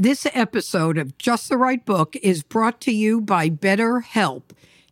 [0.00, 4.42] This episode of Just the Right Book is brought to you by BetterHelp.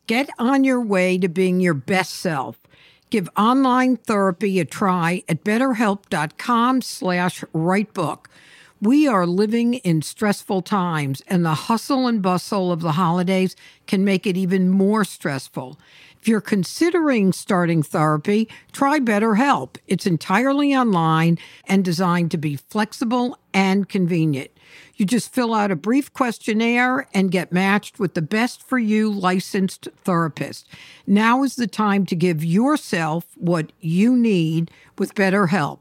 [0.09, 2.59] Get on your way to being your best self.
[3.09, 8.27] Give online therapy a try at betterhelp.com slash writebook.
[8.83, 13.55] We are living in stressful times, and the hustle and bustle of the holidays
[13.87, 15.79] can make it even more stressful.
[16.21, 19.77] If you're considering starting therapy, try BetterHelp.
[19.87, 21.39] It's entirely online
[21.69, 24.51] and designed to be flexible and convenient.
[24.97, 29.11] You just fill out a brief questionnaire and get matched with the best for you
[29.11, 30.67] licensed therapist.
[31.07, 35.81] Now is the time to give yourself what you need with BetterHelp.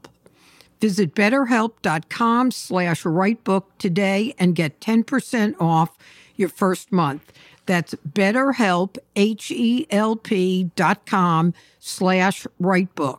[0.80, 5.96] Visit betterhelp.com slash writebook today and get 10% off
[6.36, 7.32] your first month.
[7.64, 13.18] That's betterhelp, H-E-L-P dot com slash writebook.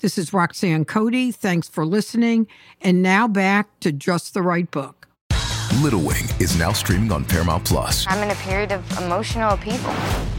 [0.00, 1.32] This is Roxanne Coady.
[1.32, 2.46] Thanks for listening.
[2.80, 4.97] And now back to Just the Right Book.
[5.82, 8.04] Little Wing is now streaming on Paramount Plus.
[8.08, 9.92] I'm in a period of emotional upheaval.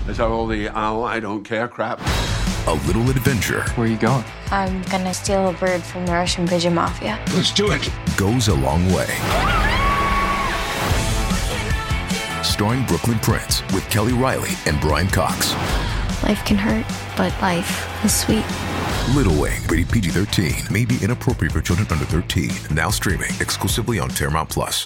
[0.10, 2.02] Is that all the oh, I don't care crap?
[2.68, 4.26] A little adventure Where are you going?
[4.52, 7.18] I'm gonna steal a bird from the Russian pigeon mafia.
[7.34, 7.90] Let's do it.
[8.18, 9.08] goes a long way.
[12.44, 15.54] Starring Brooklyn Prince with Kelly Reilly and Brian Cox.
[16.24, 18.44] Life can hurt, but life is sweet.
[19.16, 22.52] Little Wing, rated PG 13, may be inappropriate for children under 13.
[22.76, 24.86] Now streaming exclusively on Paramount Plus.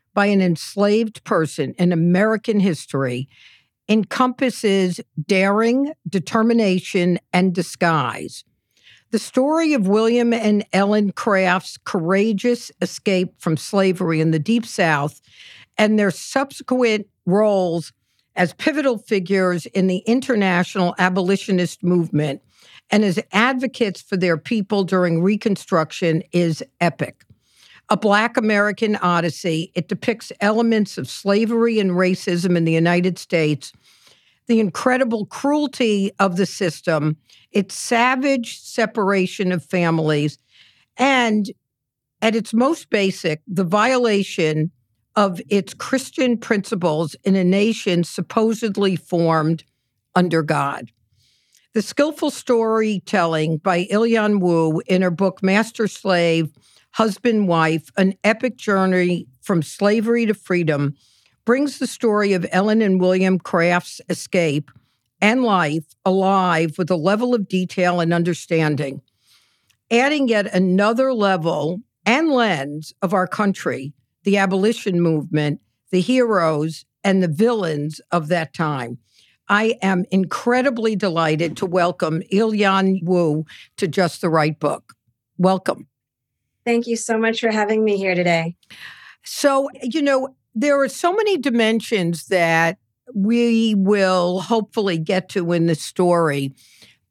[0.13, 3.27] by an enslaved person in American history
[3.89, 8.43] encompasses daring, determination, and disguise.
[9.11, 15.19] The story of William and Ellen Craft's courageous escape from slavery in the Deep South
[15.77, 17.91] and their subsequent roles
[18.37, 22.41] as pivotal figures in the international abolitionist movement
[22.89, 27.25] and as advocates for their people during Reconstruction is epic.
[27.91, 33.73] A Black American Odyssey, it depicts elements of slavery and racism in the United States,
[34.47, 37.17] the incredible cruelty of the system,
[37.51, 40.37] its savage separation of families,
[40.95, 41.51] and
[42.21, 44.71] at its most basic, the violation
[45.17, 49.65] of its Christian principles in a nation supposedly formed
[50.15, 50.93] under God.
[51.73, 56.53] The skillful storytelling by Ilyon Woo in her book Master Slave,
[56.93, 60.95] Husband Wife An Epic Journey from Slavery to Freedom
[61.45, 64.69] brings the story of Ellen and William Craft's escape
[65.21, 69.01] and life alive with a level of detail and understanding,
[69.89, 77.23] adding yet another level and lens of our country, the abolition movement, the heroes, and
[77.23, 78.97] the villains of that time.
[79.47, 83.45] I am incredibly delighted to welcome Ilyon Woo
[83.77, 84.93] to Just the Right Book.
[85.37, 85.87] Welcome.
[86.65, 88.55] Thank you so much for having me here today.
[89.23, 92.77] So, you know, there are so many dimensions that
[93.13, 96.53] we will hopefully get to in the story,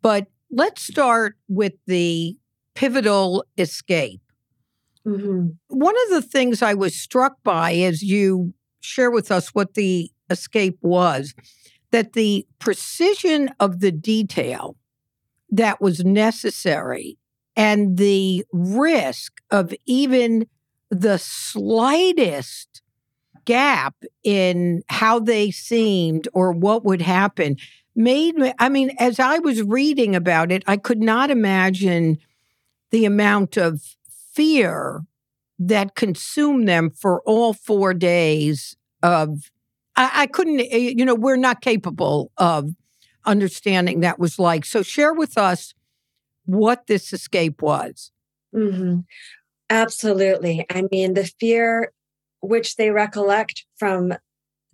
[0.03, 2.37] but let's start with the
[2.75, 4.21] pivotal escape.
[5.07, 5.49] Mm-hmm.
[5.69, 10.11] One of the things I was struck by as you share with us what the
[10.29, 11.35] escape was,
[11.91, 14.77] that the precision of the detail
[15.51, 17.19] that was necessary
[17.61, 20.47] and the risk of even
[20.91, 22.81] the slightest
[23.45, 23.95] gap
[24.25, 27.57] in how they seemed or what would happen
[27.95, 32.17] made me i mean as i was reading about it i could not imagine
[32.93, 33.83] the amount of
[34.33, 35.03] fear
[35.59, 39.51] that consumed them for all four days of
[39.97, 42.71] I, I couldn't eh, you know we're not capable of
[43.27, 44.65] understanding that was like.
[44.65, 45.75] So share with us
[46.51, 48.11] what this escape was
[48.53, 49.01] hmm
[49.71, 50.67] Absolutely.
[50.69, 51.93] I mean, the fear
[52.41, 54.13] which they recollect from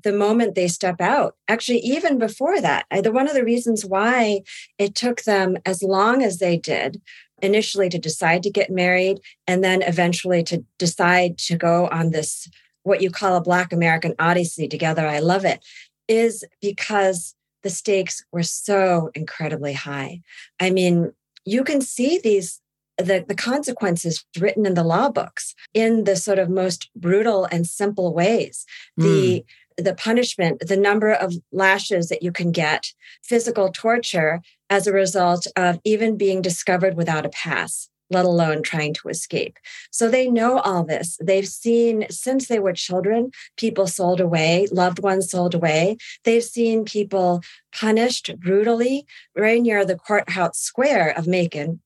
[0.02, 3.84] the moment they step out, actually, even before that, I, the, one of the reasons
[3.84, 4.42] why
[4.78, 7.02] it took them as long as they did
[7.42, 12.48] initially to decide to get married and then eventually to decide to go on this,
[12.82, 15.06] what you call a Black American Odyssey together.
[15.06, 15.62] I love it,
[16.08, 20.20] is because the stakes were so incredibly high.
[20.60, 21.12] I mean,
[21.46, 22.60] you can see these
[22.98, 27.66] the, the consequences written in the law books in the sort of most brutal and
[27.66, 28.64] simple ways.
[28.98, 29.04] Hmm.
[29.04, 29.44] The
[29.78, 34.40] the punishment, the number of lashes that you can get, physical torture
[34.70, 39.58] as a result of even being discovered without a pass let alone trying to escape.
[39.90, 41.18] So they know all this.
[41.22, 45.96] They've seen since they were children, people sold away, loved ones sold away.
[46.24, 47.42] They've seen people
[47.72, 49.06] punished brutally
[49.36, 51.80] right near the courthouse square of Macon.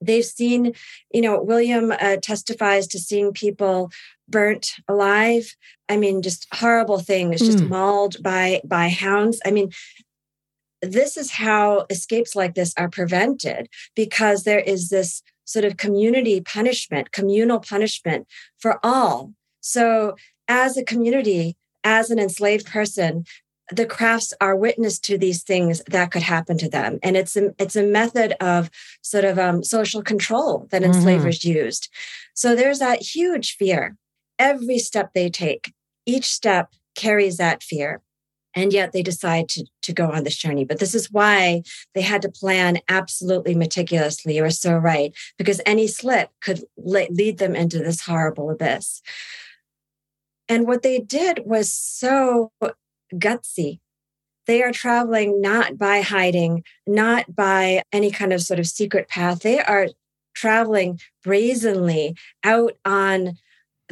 [0.00, 0.74] They've seen,
[1.12, 3.90] you know, William uh, testifies to seeing people
[4.28, 5.54] burnt alive.
[5.88, 7.68] I mean, just horrible things, just mm.
[7.68, 9.40] mauled by by hounds.
[9.46, 9.70] I mean,
[10.80, 16.40] this is how escapes like this are prevented because there is this sort of community
[16.40, 18.26] punishment, communal punishment
[18.58, 19.32] for all.
[19.60, 20.16] So,
[20.48, 23.24] as a community, as an enslaved person,
[23.70, 27.54] the crafts are witness to these things that could happen to them, and it's a
[27.58, 28.70] it's a method of
[29.02, 30.92] sort of um, social control that mm-hmm.
[30.92, 31.88] enslavers used.
[32.34, 33.96] So there's that huge fear.
[34.38, 35.72] Every step they take,
[36.06, 38.00] each step carries that fear
[38.54, 40.64] and yet they decide to, to go on this journey.
[40.64, 41.62] But this is why
[41.94, 44.36] they had to plan absolutely meticulously.
[44.36, 49.02] You are so right because any slip could lead them into this horrible abyss.
[50.48, 52.52] And what they did was so
[53.14, 53.80] gutsy.
[54.46, 59.40] They are traveling not by hiding not by any kind of sort of secret path.
[59.40, 59.88] They are
[60.34, 63.38] traveling brazenly out on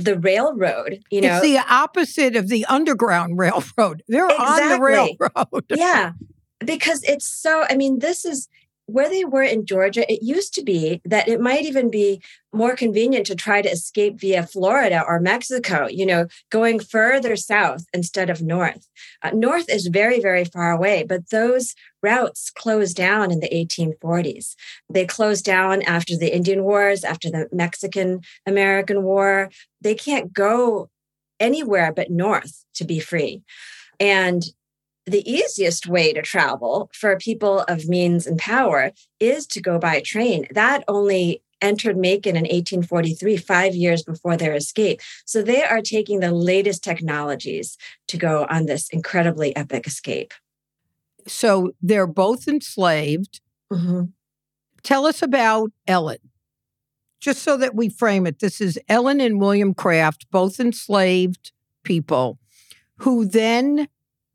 [0.05, 1.37] the railroad, you know.
[1.37, 4.03] It's the opposite of the underground railroad.
[4.09, 4.65] They're exactly.
[4.65, 5.65] on the railroad.
[5.71, 6.13] yeah.
[6.59, 8.49] Because it's so, I mean, this is
[8.93, 12.23] where they were in Georgia, it used to be that it might even be
[12.53, 17.85] more convenient to try to escape via Florida or Mexico, you know, going further south
[17.93, 18.89] instead of north.
[19.23, 24.55] Uh, north is very, very far away, but those routes closed down in the 1840s.
[24.89, 29.51] They closed down after the Indian Wars, after the Mexican American War.
[29.81, 30.91] They can't go
[31.39, 33.43] anywhere but north to be free.
[33.99, 34.43] And
[35.11, 40.01] the easiest way to travel for people of means and power is to go by
[40.01, 40.47] train.
[40.53, 45.01] That only entered Macon in 1843, five years before their escape.
[45.27, 47.77] So they are taking the latest technologies
[48.09, 50.33] to go on this incredibly epic escape.
[51.27, 53.41] So they're both enslaved.
[53.71, 54.05] Mm-hmm.
[54.83, 56.19] Tell us about Ellen.
[57.21, 61.53] Just so that we frame it, this is Ellen and William Craft, both enslaved
[61.83, 62.39] people
[63.01, 63.89] who then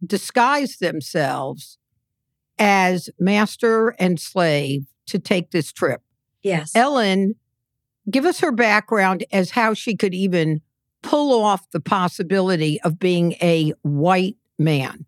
[0.06, 1.78] disguise themselves
[2.58, 6.02] as master and slave to take this trip.
[6.42, 6.72] Yes.
[6.76, 7.36] Ellen,
[8.10, 10.62] give us her background as how she could even
[11.02, 15.06] pull off the possibility of being a white man.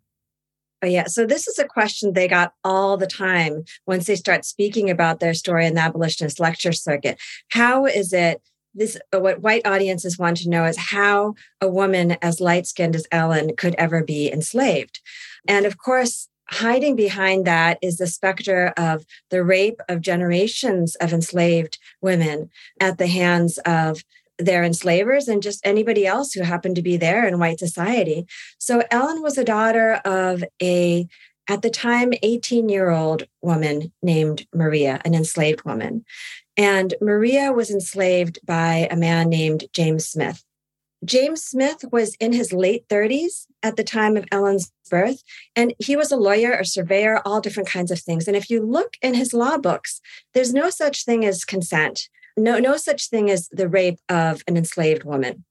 [0.83, 1.05] Oh, yeah.
[1.07, 5.19] So this is a question they got all the time once they start speaking about
[5.19, 7.19] their story in the abolitionist lecture circuit.
[7.49, 8.41] How is it
[8.77, 13.07] this uh, what white audiences want to know is how a woman as light-skinned as
[13.11, 15.01] ellen could ever be enslaved.
[15.47, 21.11] And of course hiding behind that is the specter of the rape of generations of
[21.11, 24.03] enslaved women at the hands of
[24.39, 28.25] their enslavers and just anybody else who happened to be there in white society.
[28.59, 31.07] So ellen was a daughter of a
[31.49, 36.03] at the time 18 year old woman named maria an enslaved woman
[36.57, 40.43] and Maria was enslaved by a man named James Smith.
[41.05, 45.21] James Smith was in his late 30s at the time of Ellen's birth,
[45.55, 48.27] and he was a lawyer, a surveyor, all different kinds of things.
[48.27, 50.01] And if you look in his law books,
[50.33, 54.57] there's no such thing as consent, no, no such thing as the rape of an
[54.57, 55.45] enslaved woman.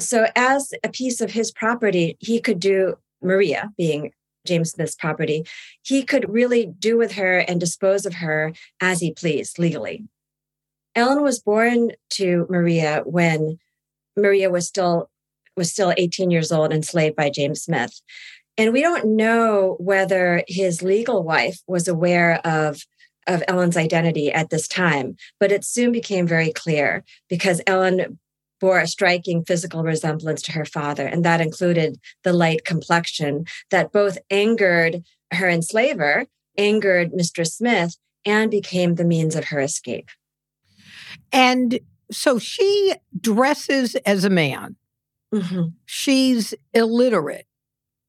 [0.00, 4.12] So, as a piece of his property, he could do Maria, being
[4.44, 5.46] James Smith's property,
[5.82, 10.04] he could really do with her and dispose of her as he pleased legally.
[10.94, 13.58] Ellen was born to Maria when
[14.16, 15.10] Maria was still
[15.56, 18.00] was still 18 years old, enslaved by James Smith.
[18.56, 22.82] And we don't know whether his legal wife was aware of,
[23.26, 28.18] of Ellen's identity at this time, but it soon became very clear because Ellen
[28.60, 33.92] bore a striking physical resemblance to her father, and that included the light complexion that
[33.92, 40.08] both angered her enslaver, angered Mistress Smith, and became the means of her escape.
[41.32, 41.78] And
[42.10, 44.76] so she dresses as a man.
[45.32, 45.68] Mm-hmm.
[45.84, 47.46] She's illiterate.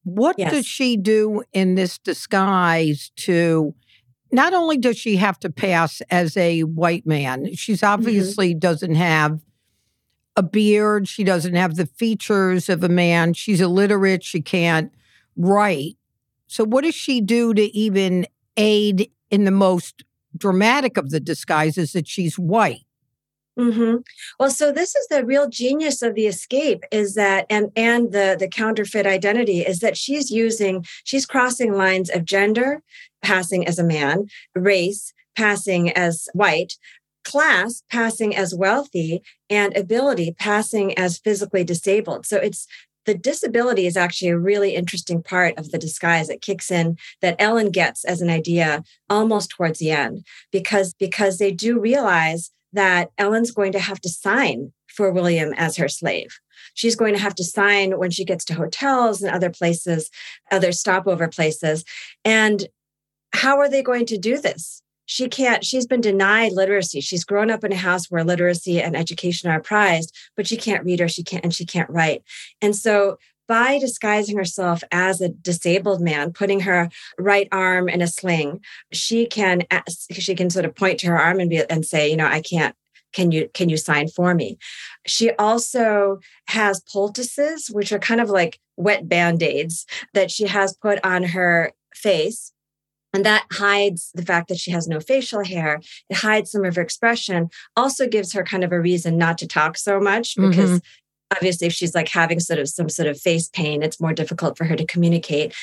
[0.04, 0.52] What yes.
[0.52, 3.74] does she do in this disguise to
[4.32, 7.94] not only does she have to pass as a white man, she's mm-hmm.
[7.94, 8.60] obviously mm-hmm.
[8.60, 9.40] doesn't have
[10.36, 14.92] a beard, she doesn't have the features of a man, she's illiterate, she can't
[15.36, 15.98] write.
[16.48, 20.04] So, what does she do to even aid in the most
[20.38, 22.85] dramatic of the disguises that she's white?
[23.58, 23.98] Mm-hmm.
[24.40, 28.36] Well, so this is the real genius of the escape is that, and and the
[28.38, 32.82] the counterfeit identity is that she's using, she's crossing lines of gender,
[33.24, 36.74] passing as a man, race, passing as white,
[37.24, 42.26] class, passing as wealthy, and ability, passing as physically disabled.
[42.26, 42.68] So it's
[43.06, 47.36] the disability is actually a really interesting part of the disguise that kicks in that
[47.40, 53.12] Ellen gets as an idea almost towards the end because because they do realize that
[53.18, 56.40] Ellen's going to have to sign for William as her slave.
[56.74, 60.10] She's going to have to sign when she gets to hotels and other places,
[60.52, 61.84] other stopover places.
[62.24, 62.68] And
[63.34, 64.82] how are they going to do this?
[65.08, 67.02] She can't, she's been denied literacy.
[67.02, 70.84] She's grown up in a house where literacy and education are prized, but she can't
[70.84, 72.24] read or she can't, and she can't write.
[72.62, 78.08] And so by disguising herself as a disabled man putting her right arm in a
[78.08, 78.60] sling
[78.92, 79.64] she can
[80.12, 82.42] she can sort of point to her arm and be and say you know i
[82.42, 82.76] can't
[83.16, 84.58] can you can you sign for me?
[85.08, 91.04] She also has poultices which are kind of like wet band-aids that she has put
[91.04, 92.52] on her face.
[93.14, 95.80] And that hides the fact that she has no facial hair.
[96.10, 99.48] It hides some of her expression, also gives her kind of a reason not to
[99.48, 100.86] talk so much because mm-hmm
[101.34, 104.58] obviously if she's like having sort of some sort of face pain it's more difficult
[104.58, 105.54] for her to communicate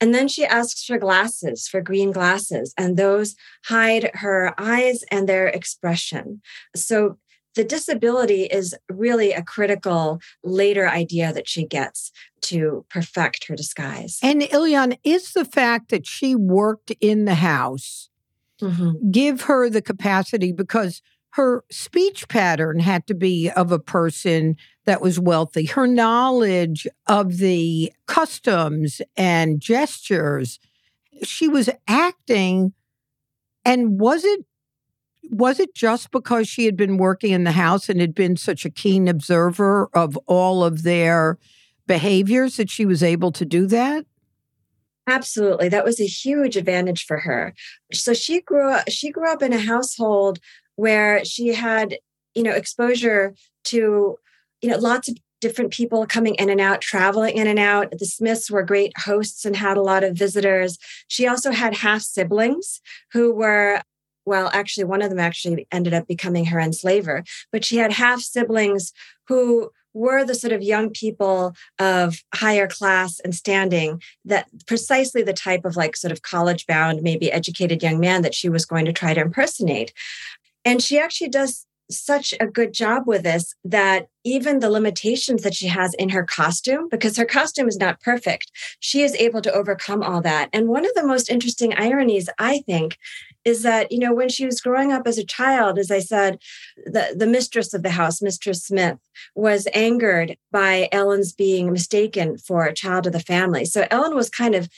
[0.00, 5.28] and then she asks for glasses for green glasses and those hide her eyes and
[5.28, 6.40] their expression
[6.74, 7.18] so
[7.56, 14.18] the disability is really a critical later idea that she gets to perfect her disguise.
[14.22, 18.10] And Ilyon, is the fact that she worked in the house
[18.60, 19.10] mm-hmm.
[19.10, 21.02] give her the capacity because
[21.36, 25.66] her speech pattern had to be of a person that was wealthy.
[25.66, 30.58] Her knowledge of the customs and gestures,
[31.22, 32.72] she was acting.
[33.66, 34.46] And was it
[35.30, 38.64] was it just because she had been working in the house and had been such
[38.64, 41.36] a keen observer of all of their
[41.86, 44.06] behaviors that she was able to do that?
[45.06, 45.68] Absolutely.
[45.68, 47.54] That was a huge advantage for her.
[47.92, 50.38] So she grew up she grew up in a household
[50.76, 51.98] where she had,
[52.34, 54.18] you know, exposure to,
[54.62, 57.90] you know, lots of different people coming in and out, traveling in and out.
[57.98, 60.78] The Smiths were great hosts and had a lot of visitors.
[61.08, 62.80] She also had half siblings
[63.12, 63.82] who were,
[64.24, 68.20] well, actually, one of them actually ended up becoming her enslaver, but she had half
[68.20, 68.92] siblings
[69.28, 75.32] who were the sort of young people of higher class and standing that precisely the
[75.32, 78.84] type of like sort of college bound maybe educated young man that she was going
[78.84, 79.94] to try to impersonate
[80.66, 85.54] and she actually does such a good job with this that even the limitations that
[85.54, 89.52] she has in her costume, because her costume is not perfect, she is able to
[89.52, 90.48] overcome all that.
[90.52, 92.98] And one of the most interesting ironies, I think,
[93.44, 96.38] is that, you know, when she was growing up as a child, as I said,
[96.76, 98.98] the, the mistress of the house, Mistress Smith,
[99.36, 103.64] was angered by Ellen's being mistaken for a child of the family.
[103.64, 104.68] So Ellen was kind of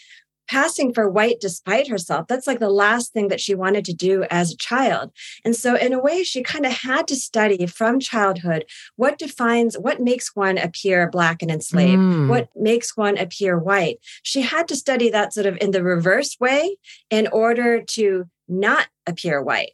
[0.48, 2.26] passing for white despite herself.
[2.26, 5.12] That's like the last thing that she wanted to do as a child.
[5.44, 8.64] And so, in a way, she kind of had to study from childhood
[8.96, 12.28] what defines, what makes one appear Black and enslaved, mm.
[12.28, 13.98] what makes one appear white.
[14.22, 16.76] She had to study that sort of in the reverse way
[17.10, 19.72] in order to not appear white.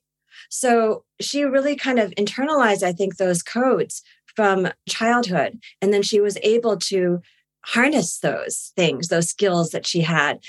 [0.51, 4.03] So, she really kind of internalized, I think, those codes
[4.35, 5.61] from childhood.
[5.81, 7.23] And then she was able to
[7.67, 10.41] harness those things, those skills that she had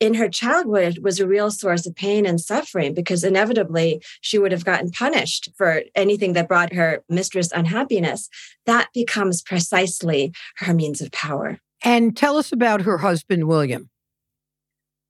[0.00, 4.50] in her childhood was a real source of pain and suffering because inevitably she would
[4.50, 8.28] have gotten punished for anything that brought her mistress unhappiness.
[8.64, 11.58] That becomes precisely her means of power.
[11.84, 13.90] And tell us about her husband, William.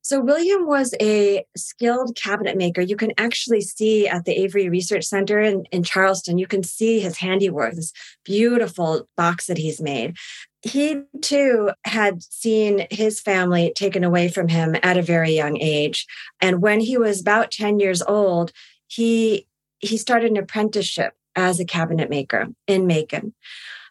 [0.02, 2.80] So, William was a skilled cabinet maker.
[2.80, 7.00] You can actually see at the Avery Research Center in, in Charleston, you can see
[7.00, 7.92] his handiwork, this
[8.24, 10.16] beautiful box that he's made
[10.62, 16.06] he too had seen his family taken away from him at a very young age.
[16.40, 18.52] And when he was about 10 years old
[18.86, 19.46] he
[19.78, 23.32] he started an apprenticeship as a cabinet maker in macon.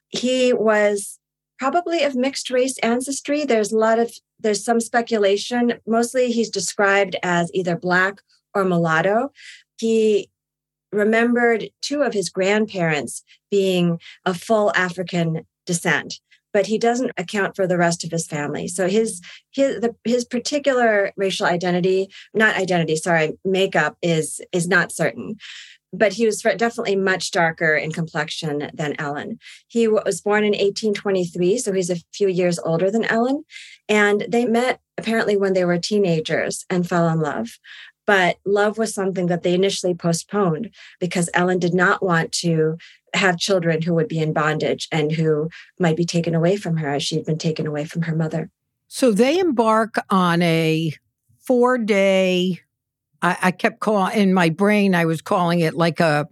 [0.10, 1.20] He was
[1.58, 3.44] probably of mixed race ancestry.
[3.44, 5.74] There's a lot of there's some speculation.
[5.88, 8.22] Mostly he's described as either black
[8.54, 9.32] or mulatto.
[9.80, 10.30] He
[10.92, 16.20] remembered two of his grandparents being of full african descent
[16.54, 18.68] but he doesn't account for the rest of his family.
[18.68, 24.92] So his his the, his particular racial identity, not identity, sorry, makeup is is not
[24.92, 25.38] certain.
[25.92, 29.40] But he was definitely much darker in complexion than Ellen.
[29.68, 33.44] He was born in 1823, so he's a few years older than Ellen.
[33.88, 37.58] And they met apparently when they were teenagers and fell in love.
[38.10, 42.80] But love was something that they initially postponed because Ellen did not want to
[43.14, 45.50] have children who would be in bondage and who
[45.80, 48.50] might be taken away from her as she'd been taken away from her mother.
[48.88, 50.94] So they embark on a
[51.40, 52.60] four day,
[53.22, 56.28] I, I kept calling in my brain, I was calling it like a,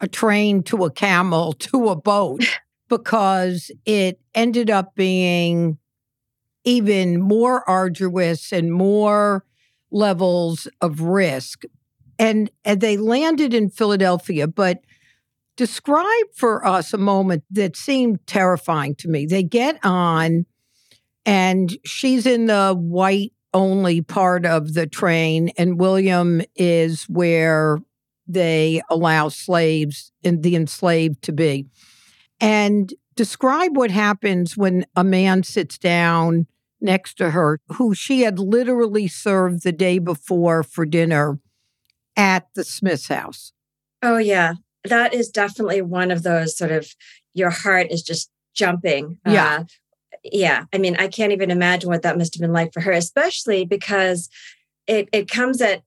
[0.00, 2.44] a train to a camel to a boat
[2.88, 5.78] because it ended up being
[6.64, 9.44] even more arduous and more
[9.90, 11.64] levels of risk.
[12.18, 14.80] And, and they landed in Philadelphia, but
[15.56, 19.26] describe for us a moment that seemed terrifying to me.
[19.26, 20.46] They get on,
[21.24, 27.78] and she's in the white only part of the train, and William is where
[28.26, 31.66] they allow slaves and the enslaved to be.
[32.40, 36.46] And describe what happens when a man sits down
[36.80, 41.38] next to her, who she had literally served the day before for dinner
[42.16, 43.52] at the Smith's house.
[44.02, 44.54] Oh, yeah.
[44.84, 46.94] That is definitely one of those sort of
[47.32, 49.18] your heart is just jumping.
[49.26, 49.60] Yeah.
[49.60, 49.64] Uh,
[50.22, 50.64] yeah.
[50.72, 53.64] I mean, I can't even imagine what that must have been like for her, especially
[53.64, 54.28] because
[54.86, 55.82] it, it comes at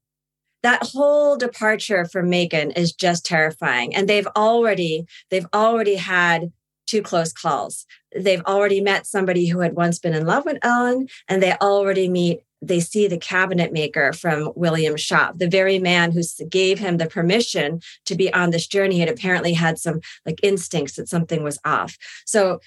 [0.64, 3.96] that whole departure for Macon is just terrifying.
[3.96, 6.52] And they've already, they've already had
[6.88, 7.86] two close calls.
[8.16, 12.10] They've already met somebody who had once been in love with Ellen, and they already
[12.10, 16.98] meet they see the cabinet maker from William's shop, the very man who gave him
[16.98, 21.44] the permission to be on this journey had apparently had some like instincts that something
[21.44, 21.98] was off.
[22.26, 22.60] So,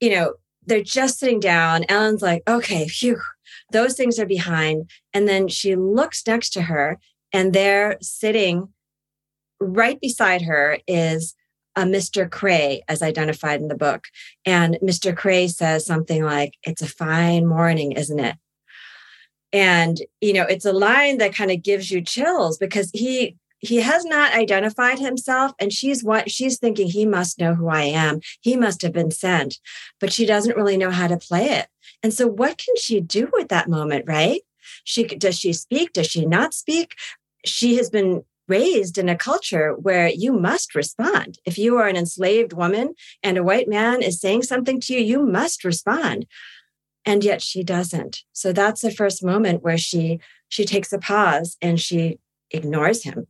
[0.00, 0.34] you know,
[0.66, 1.84] they're just sitting down.
[1.88, 3.20] Ellen's like, okay, phew,
[3.70, 4.90] those things are behind.
[5.14, 6.98] And then she looks next to her,
[7.32, 8.68] and there sitting
[9.60, 11.34] right beside her is
[11.76, 12.30] a Mr.
[12.30, 14.04] Cray, as identified in the book.
[14.46, 15.14] And Mr.
[15.14, 18.36] Cray says something like, It's a fine morning, isn't it?
[19.52, 23.76] And, you know, it's a line that kind of gives you chills because he he
[23.80, 28.20] has not identified himself and she's what she's thinking he must know who I am.
[28.42, 29.58] He must have been sent,
[29.98, 31.66] but she doesn't really know how to play it.
[32.02, 34.42] And so what can she do with that moment, right?
[34.84, 35.92] She does she speak?
[35.92, 36.94] Does she not speak?
[37.44, 41.38] She has been raised in a culture where you must respond.
[41.44, 45.00] If you are an enslaved woman and a white man is saying something to you,
[45.00, 46.26] you must respond.
[47.06, 48.24] And yet she doesn't.
[48.32, 52.18] So that's the first moment where she she takes a pause and she
[52.50, 53.26] ignores him.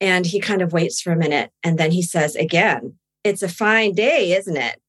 [0.00, 3.48] And he kind of waits for a minute and then he says again, "It's a
[3.48, 4.80] fine day, isn't it?"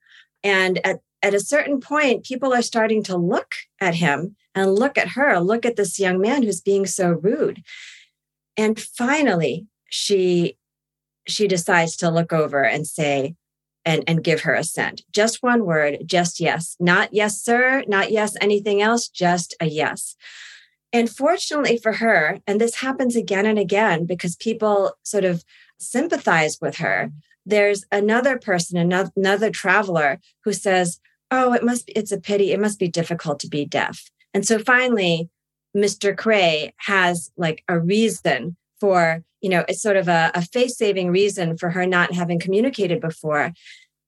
[0.43, 4.97] And at at a certain point, people are starting to look at him and look
[4.97, 7.63] at her, look at this young man who's being so rude.
[8.55, 10.57] And finally, she
[11.27, 13.35] she decides to look over and say
[13.87, 15.03] and, and give her assent.
[15.13, 16.75] Just one word, just yes.
[16.77, 20.17] Not yes, sir, not yes, anything else, just a yes.
[20.91, 25.45] And fortunately for her, and this happens again and again because people sort of
[25.79, 27.11] sympathize with her,
[27.45, 30.99] there's another person, another, another traveler who says,
[31.31, 32.51] Oh, it must be, it's a pity.
[32.51, 34.09] It must be difficult to be deaf.
[34.33, 35.29] And so finally,
[35.75, 36.15] Mr.
[36.15, 41.09] Cray has like a reason for, you know, it's sort of a, a face saving
[41.11, 43.53] reason for her not having communicated before.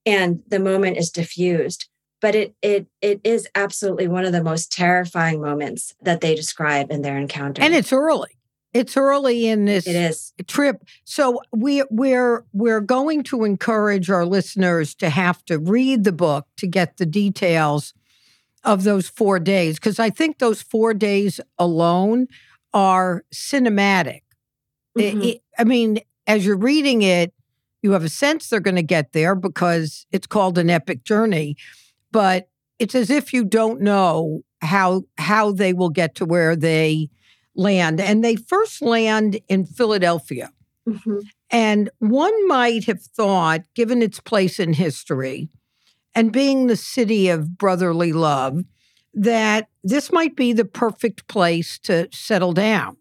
[0.06, 1.88] And the moment is diffused.
[2.22, 6.92] But it it it is absolutely one of the most terrifying moments that they describe
[6.92, 7.62] in their encounter.
[7.62, 8.32] And it's early.
[8.74, 10.34] It's early in this it is.
[10.46, 10.84] trip.
[11.06, 16.46] So we we're we're going to encourage our listeners to have to read the book
[16.58, 17.94] to get the details
[18.63, 22.28] of those four days because I think those four days alone
[22.74, 24.22] are cinematic.
[24.97, 25.21] Mm-hmm.
[25.21, 27.34] It, it, I mean, as you're reading it,
[27.82, 31.56] you have a sense they're going to get there because it's called an epic journey,
[32.12, 37.10] but it's as if you don't know how how they will get to where they
[37.56, 40.52] land, and they first land in Philadelphia.
[40.88, 41.19] Mm-hmm.
[41.52, 45.49] And one might have thought, given its place in history,
[46.13, 48.63] and being the city of brotherly love,
[49.13, 52.97] that this might be the perfect place to settle down.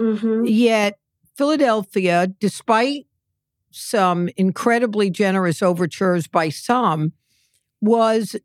[0.00, 0.44] Mm-hmm.
[0.46, 0.98] Yet,
[1.40, 3.06] Philadelphia, despite
[3.70, 7.14] some incredibly generous overtures by some,
[7.80, 8.36] was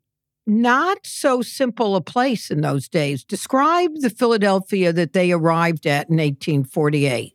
[0.46, 3.22] not so simple a place in those days.
[3.22, 7.34] Describe the Philadelphia that they arrived at in 1848.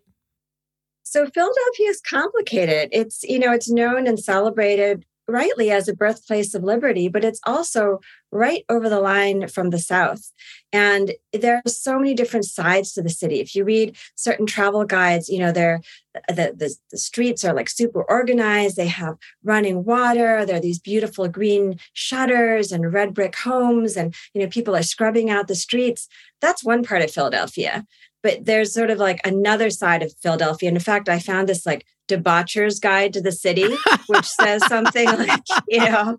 [1.04, 2.89] So Philadelphia is complicated.
[2.91, 7.39] It's, you know, it's known and celebrated rightly as a birthplace of liberty, but it's
[7.45, 7.99] also
[8.31, 10.31] right over the line from the South.
[10.73, 13.39] And there are so many different sides to the city.
[13.39, 15.81] If you read certain travel guides, you know, they're
[16.27, 18.75] the, the, the streets are like super organized.
[18.75, 20.45] They have running water.
[20.45, 24.84] There are these beautiful green shutters and red brick homes, and you know, people are
[24.84, 26.07] scrubbing out the streets.
[26.41, 27.86] That's one part of Philadelphia.
[28.23, 30.69] but there's sort of like another side of Philadelphia.
[30.69, 33.65] And in fact, I found this like debaucher's guide to the city,
[34.08, 36.17] which says something like, you know,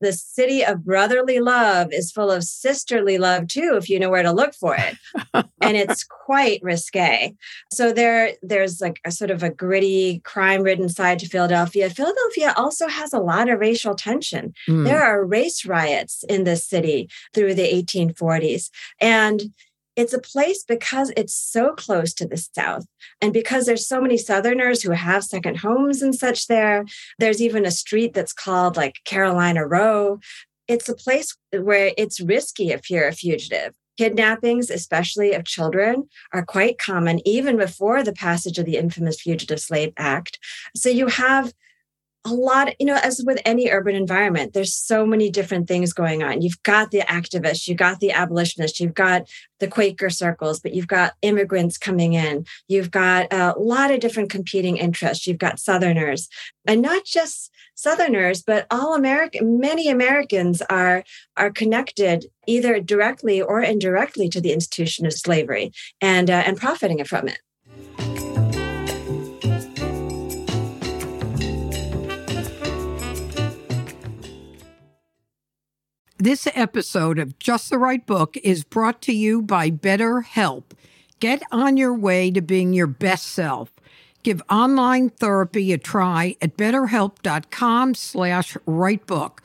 [0.00, 4.24] the city of brotherly love is full of sisterly love too, if you know where
[4.24, 4.96] to look for it.
[5.60, 7.34] and it's quite risque.
[7.72, 11.88] So there, there's like a sort of a gritty, crime-ridden side to Philadelphia.
[11.90, 14.52] Philadelphia also has a lot of racial tension.
[14.68, 14.84] Mm.
[14.84, 18.70] There are race riots in this city through the 1840s.
[19.00, 19.52] And
[20.00, 22.86] it's a place because it's so close to the south
[23.20, 26.84] and because there's so many southerners who have second homes and such there
[27.18, 30.18] there's even a street that's called like carolina row.
[30.68, 33.74] It's a place where it's risky if you're a fugitive.
[33.98, 39.60] Kidnappings especially of children are quite common even before the passage of the infamous fugitive
[39.60, 40.38] slave act.
[40.74, 41.52] So you have
[42.24, 46.22] a lot, you know, as with any urban environment, there's so many different things going
[46.22, 46.42] on.
[46.42, 49.26] You've got the activists, you've got the abolitionists, you've got
[49.58, 52.44] the Quaker circles, but you've got immigrants coming in.
[52.68, 55.26] You've got a lot of different competing interests.
[55.26, 56.28] You've got Southerners,
[56.66, 59.58] and not just Southerners, but all American.
[59.58, 61.04] Many Americans are
[61.38, 67.02] are connected either directly or indirectly to the institution of slavery and uh, and profiting
[67.04, 67.38] from it.
[76.20, 80.64] This episode of Just the Right Book is brought to you by BetterHelp.
[81.18, 83.72] Get on your way to being your best self.
[84.22, 89.38] Give online therapy a try at betterhelp.com slash writebook.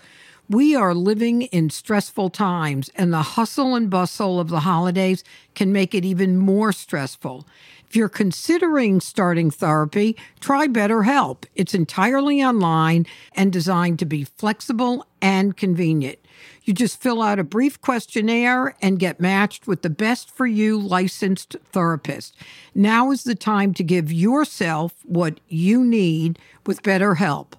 [0.49, 5.71] We are living in stressful times, and the hustle and bustle of the holidays can
[5.71, 7.47] make it even more stressful.
[7.87, 11.45] If you're considering starting therapy, try BetterHelp.
[11.55, 16.19] It's entirely online and designed to be flexible and convenient.
[16.65, 20.79] You just fill out a brief questionnaire and get matched with the best for you
[20.79, 22.35] licensed therapist.
[22.73, 27.53] Now is the time to give yourself what you need with BetterHelp.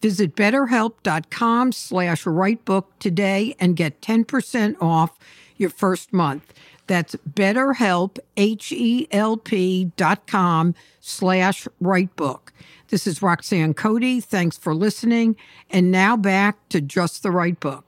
[0.00, 5.18] Visit betterhelp.com slash writebook today and get 10% off
[5.56, 6.54] your first month.
[6.86, 12.40] That's betterhelp, H-E-L-P dot com slash writebook.
[12.88, 14.20] This is Roxanne Coady.
[14.20, 15.36] Thanks for listening.
[15.68, 17.87] And now back to Just the Right Book.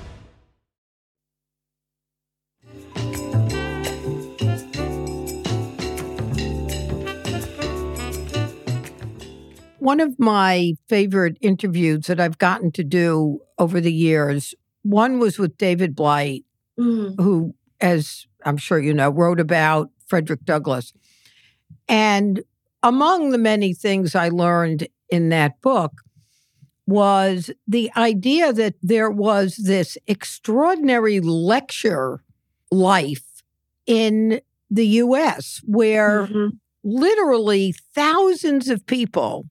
[9.81, 15.39] One of my favorite interviews that I've gotten to do over the years, one was
[15.39, 16.45] with David Blight,
[16.79, 17.19] mm.
[17.19, 20.93] who, as I'm sure you know, wrote about Frederick Douglass.
[21.89, 22.43] And
[22.83, 25.93] among the many things I learned in that book
[26.85, 32.21] was the idea that there was this extraordinary lecture
[32.69, 33.41] life
[33.87, 36.49] in the US where mm-hmm.
[36.83, 39.47] literally thousands of people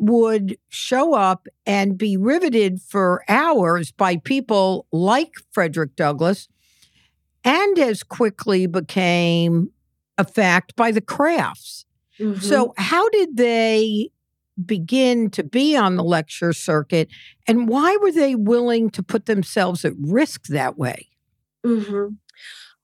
[0.00, 6.48] would show up and be riveted for hours by people like Frederick Douglass,
[7.44, 9.70] and as quickly became
[10.16, 11.84] a fact by the Crafts.
[12.18, 12.40] Mm-hmm.
[12.40, 14.10] So, how did they
[14.64, 17.08] begin to be on the lecture circuit,
[17.46, 21.08] and why were they willing to put themselves at risk that way?
[21.64, 22.14] Mm-hmm.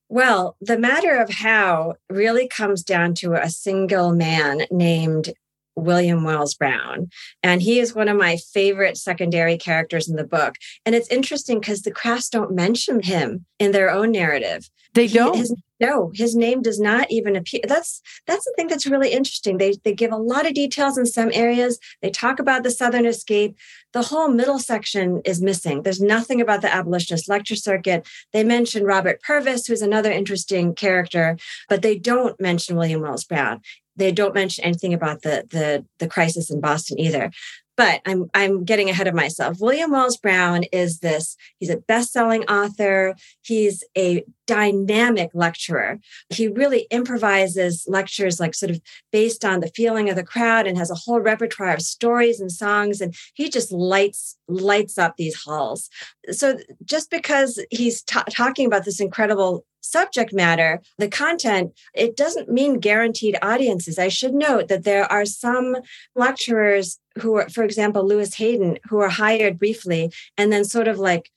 [0.09, 5.33] Well, the matter of how really comes down to a single man named
[5.77, 7.09] William Wells Brown.
[7.43, 10.57] And he is one of my favorite secondary characters in the book.
[10.85, 14.69] And it's interesting because the Crafts don't mention him in their own narrative.
[14.95, 15.35] They don't.
[15.35, 17.61] He, his, no, his name does not even appear.
[17.69, 19.59] That's that's the thing that's really interesting.
[19.59, 21.79] They they give a lot of details in some areas.
[22.01, 23.59] They talk about the Southern escape.
[23.93, 25.83] The whole middle section is missing.
[25.83, 28.09] There's nothing about the abolitionist lecture circuit.
[28.33, 31.37] They mention Robert Purvis, who's another interesting character,
[31.69, 33.61] but they don't mention William Wells Brown
[33.97, 37.31] they don't mention anything about the the the crisis in Boston either.
[37.77, 39.59] But I'm I'm getting ahead of myself.
[39.61, 45.99] William Wells Brown is this, he's a best-selling author, he's a dynamic lecturer.
[46.31, 48.81] He really improvises lectures like sort of
[49.13, 52.51] based on the feeling of the crowd and has a whole repertoire of stories and
[52.51, 55.91] songs and he just lights lights up these halls.
[56.31, 62.49] So just because he's t- talking about this incredible subject matter, the content, it doesn't
[62.49, 63.99] mean guaranteed audiences.
[63.99, 65.77] I should note that there are some
[66.15, 70.99] lecturers who are, for example, Lewis Hayden, who are hired briefly and then sort of
[70.99, 71.31] like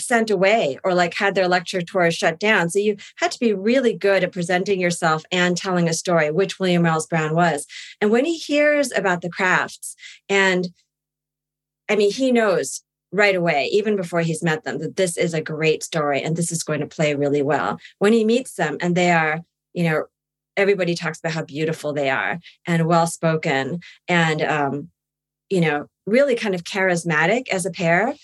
[0.00, 2.70] sent away or like had their lecture tours shut down.
[2.70, 6.58] So you had to be really good at presenting yourself and telling a story, which
[6.58, 7.66] William Ralph Brown was.
[8.00, 9.94] And when he hears about the crafts,
[10.28, 10.68] and
[11.88, 15.40] I mean, he knows right away, even before he's met them, that this is a
[15.40, 17.78] great story and this is going to play really well.
[17.98, 19.40] When he meets them and they are,
[19.72, 20.04] you know,
[20.56, 24.88] everybody talks about how beautiful they are and well spoken and, um,
[25.48, 28.14] you know, really kind of charismatic as a pair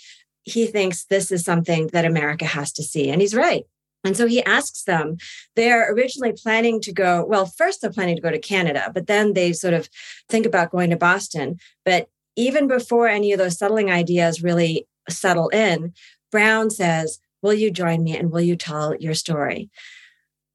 [0.46, 3.11] he thinks this is something that America has to see.
[3.11, 3.64] And he's right.
[4.05, 5.16] And so he asks them,
[5.57, 9.33] they're originally planning to go, well, first they're planning to go to Canada, but then
[9.33, 9.88] they sort of
[10.29, 11.59] think about going to Boston.
[11.85, 15.94] But even before any of those settling ideas really settle in,
[16.31, 19.70] Brown says, Will you join me and will you tell your story?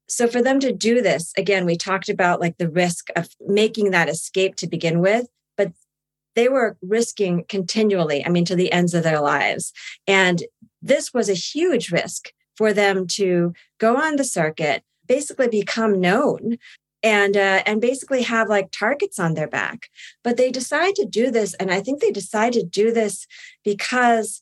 [0.09, 3.91] So for them to do this, again, we talked about like the risk of making
[3.91, 5.71] that escape to begin with, but
[6.35, 9.71] they were risking continually, I mean, to the ends of their lives.
[10.07, 10.43] And
[10.81, 16.57] this was a huge risk for them to go on the circuit, basically become known
[17.03, 19.89] and uh, and basically have like targets on their back
[20.23, 23.27] but they decide to do this and i think they decide to do this
[23.63, 24.41] because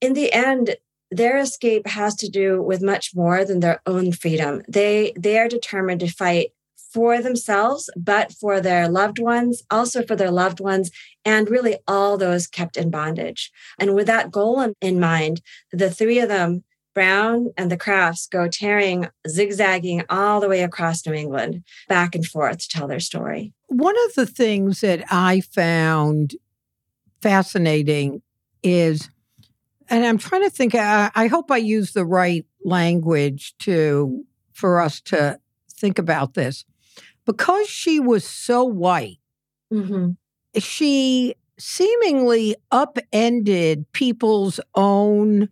[0.00, 0.76] in the end
[1.10, 5.48] their escape has to do with much more than their own freedom they they are
[5.48, 6.50] determined to fight
[6.96, 10.90] for themselves, but for their loved ones, also for their loved ones,
[11.26, 13.52] and really all those kept in bondage.
[13.78, 15.42] And with that goal in, in mind,
[15.72, 16.64] the three of them,
[16.96, 22.24] Brown and the Crafts, go tearing, zigzagging all the way across New England, back and
[22.26, 23.52] forth to tell their story.
[23.66, 26.36] One of the things that I found
[27.20, 28.22] fascinating
[28.62, 29.10] is,
[29.90, 34.80] and I'm trying to think, I, I hope I use the right language to for
[34.80, 36.64] us to think about this
[37.26, 39.18] because she was so white,
[39.70, 40.12] mm-hmm.
[40.58, 45.50] she seemingly upended people's own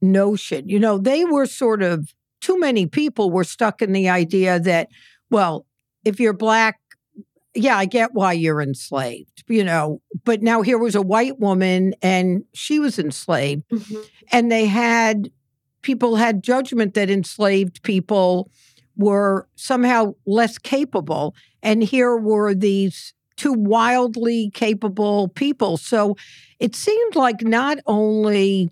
[0.00, 0.68] notion.
[0.68, 4.88] You know, they were sort of, too many people were stuck in the idea that,
[5.30, 5.66] well,
[6.04, 6.80] if you're black,
[7.54, 11.94] yeah, I get why you're enslaved, you know, but now here was a white woman
[12.00, 13.68] and she was enslaved.
[13.70, 14.00] Mm-hmm.
[14.32, 15.30] And they had,
[15.82, 18.50] people had judgment that enslaved people
[18.96, 21.34] were somehow less capable.
[21.62, 25.76] And here were these two wildly capable people.
[25.76, 26.16] So
[26.58, 28.70] it seemed like not only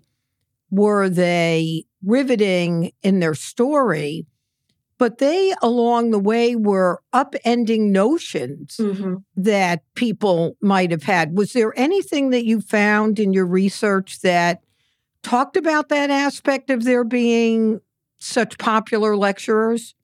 [0.71, 4.25] were they riveting in their story,
[4.97, 9.15] but they along the way were upending notions mm-hmm.
[9.35, 11.35] that people might have had.
[11.35, 14.61] Was there anything that you found in your research that
[15.23, 17.79] talked about that aspect of there being
[18.19, 19.95] such popular lecturers?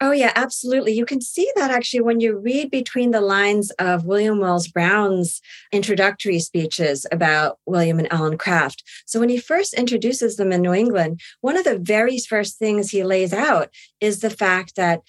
[0.00, 0.92] Oh, yeah, absolutely.
[0.92, 5.40] You can see that actually when you read between the lines of William Wells Brown's
[5.72, 8.84] introductory speeches about William and Ellen Craft.
[9.06, 12.90] So, when he first introduces them in New England, one of the very first things
[12.90, 15.00] he lays out is the fact that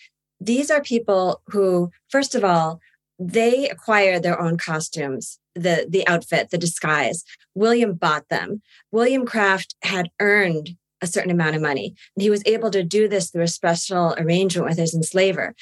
[0.41, 2.79] these are people who, first of all,
[3.19, 9.75] they acquired their own costumes the the outfit the disguise william bought them william craft
[9.81, 11.95] had earned a certain amount of money.
[12.15, 15.55] And he was able to do this through a special arrangement with his enslaver.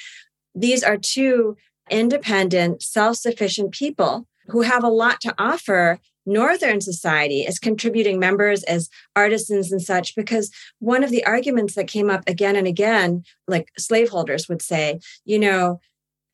[0.54, 1.56] These are two
[1.90, 8.62] independent, self sufficient people who have a lot to offer Northern society as contributing members,
[8.64, 13.22] as artisans and such, because one of the arguments that came up again and again,
[13.46, 15.80] like slaveholders would say, you know,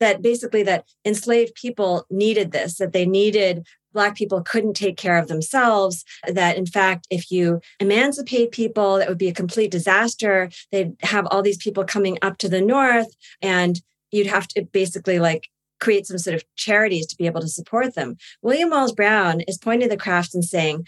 [0.01, 3.65] that basically that enslaved people needed this that they needed
[3.95, 9.09] Black people couldn't take care of themselves, that in fact, if you emancipate people, that
[9.09, 10.49] would be a complete disaster.
[10.71, 13.07] They'd have all these people coming up to the North,
[13.41, 13.81] and
[14.11, 15.47] you'd have to basically like
[15.79, 18.17] create some sort of charities to be able to support them.
[18.41, 20.85] William Wells Brown is pointing the crafts and saying,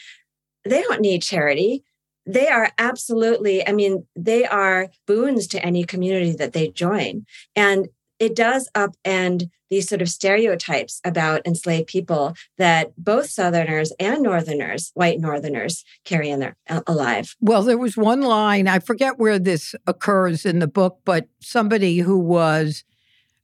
[0.65, 1.83] they don't need charity.
[2.25, 7.25] They are absolutely, I mean, they are boons to any community that they join.
[7.55, 7.87] And
[8.19, 14.91] it does upend these sort of stereotypes about enslaved people that both Southerners and Northerners,
[14.93, 16.55] white Northerners, carry in their
[16.87, 17.35] alive.
[17.41, 21.99] Well, there was one line, I forget where this occurs in the book, but somebody
[21.99, 22.83] who was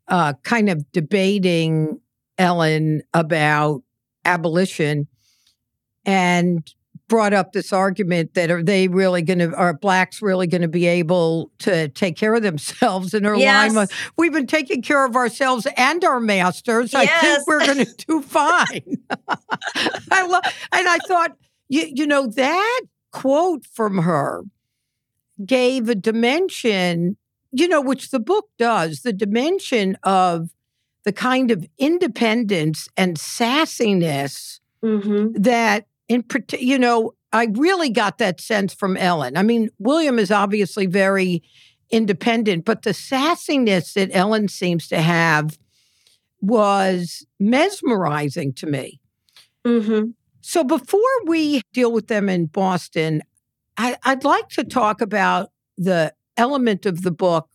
[0.07, 1.99] uh, kind of debating
[2.37, 3.83] Ellen about
[4.25, 5.07] abolition
[6.05, 6.73] and
[7.13, 10.67] brought up this argument that are they really going to are blacks really going to
[10.67, 13.73] be able to take care of themselves and her yes.
[13.73, 17.09] line we've been taking care of ourselves and our masters yes.
[17.11, 18.97] i think we're going to do fine
[20.11, 21.37] i love and i thought
[21.69, 24.43] you, you know that quote from her
[25.45, 27.17] gave a dimension
[27.53, 30.49] you know, which the book does, the dimension of
[31.05, 35.41] the kind of independence and sassiness Mm-hmm.
[35.41, 36.23] that in
[36.59, 41.41] you know i really got that sense from ellen i mean william is obviously very
[41.89, 45.57] independent but the sassiness that ellen seems to have
[46.41, 48.99] was mesmerizing to me
[49.65, 50.09] Mm-hmm.
[50.41, 53.21] so before we deal with them in boston
[53.77, 57.47] I, i'd like to talk about the element of the book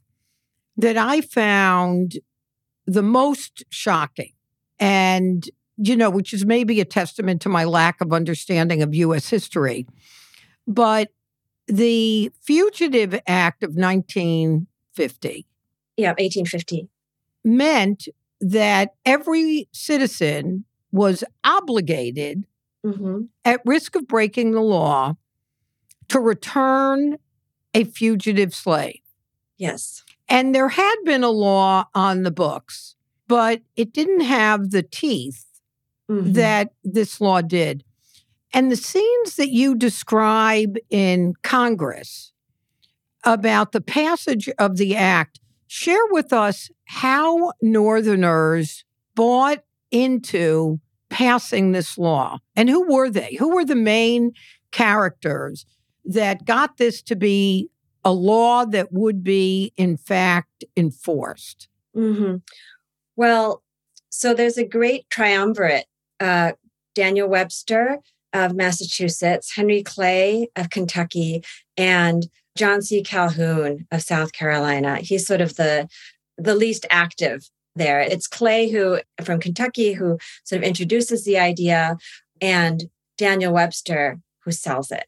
[0.79, 2.15] that i found
[2.87, 4.33] the most shocking
[4.81, 5.45] and
[5.79, 9.29] you know, which is maybe a testament to my lack of understanding of U.S.
[9.31, 9.87] history.
[10.67, 11.09] But
[11.67, 15.47] the Fugitive Act of 1950
[15.97, 16.89] Yeah, 1850.
[17.45, 18.09] meant
[18.41, 22.45] that every citizen was obligated,
[22.87, 23.23] Mm-hmm.
[23.45, 25.17] at risk of breaking the law,
[26.07, 27.19] to return
[27.75, 29.01] a fugitive slave.
[29.59, 30.05] Yes.
[30.29, 32.95] And there had been a law on the books,
[33.27, 35.45] but it didn't have the teeth
[36.11, 36.35] Mhm.
[36.35, 37.85] that this law did.
[38.55, 42.33] And the scenes that you describe in Congress
[43.25, 51.99] about the passage of the act, share with us how Northerners bought into passing this
[51.99, 52.39] law.
[52.57, 53.37] And who were they?
[53.39, 54.33] Who were the main
[54.71, 55.67] characters
[56.05, 57.69] that got this to be
[58.05, 61.69] a law that would be, in fact, enforced?
[61.95, 62.37] hmm
[63.17, 63.63] Well,
[64.11, 65.87] so there's a great triumvirate
[66.21, 66.53] uh,
[66.95, 67.99] Daniel Webster
[68.33, 71.43] of Massachusetts, Henry Clay of Kentucky,
[71.77, 72.27] and
[72.57, 73.03] John C.
[73.03, 74.97] Calhoun of South Carolina.
[74.97, 75.89] He's sort of the
[76.37, 78.01] the least active there.
[78.01, 81.97] It's Clay who from Kentucky who sort of introduces the idea
[82.41, 82.85] and
[83.17, 85.07] Daniel Webster who sells it.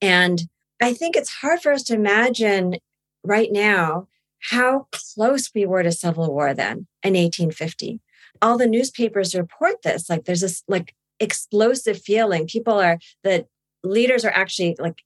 [0.00, 0.42] And
[0.80, 2.76] I think it's hard for us to imagine
[3.24, 4.08] right now
[4.50, 8.00] how close we were to civil war then in 1850
[8.42, 12.46] all the newspapers report this like there's this like explosive feeling.
[12.46, 13.46] People are that
[13.84, 15.02] leaders are actually like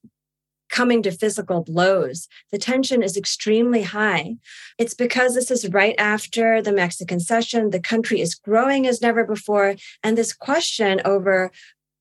[0.69, 2.27] coming to physical blows.
[2.51, 4.35] The tension is extremely high.
[4.77, 7.69] It's because this is right after the Mexican Cession.
[7.69, 9.75] the country is growing as never before.
[10.03, 11.51] And this question over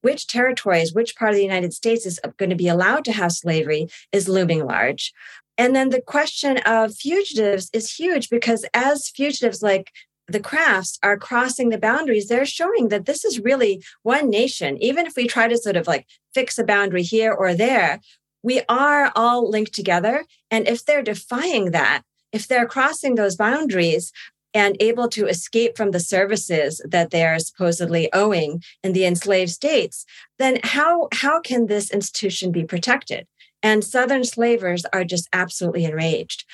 [0.03, 3.33] which territories which part of the united states is going to be allowed to have
[3.33, 5.12] slavery is looming large.
[5.59, 9.90] And then the question of fugitives is huge because as fugitives like
[10.28, 14.76] the crafts are crossing the boundaries, they're showing that this is really one nation.
[14.82, 18.00] Even if we try to sort of like fix a boundary here or there,
[18.42, 20.24] we are all linked together.
[20.50, 24.12] And if they're defying that, if they're crossing those boundaries
[24.52, 29.50] and able to escape from the services that they are supposedly owing in the enslaved
[29.50, 30.04] states,
[30.38, 33.26] then how, how can this institution be protected?
[33.62, 36.44] And Southern slavers are just absolutely enraged.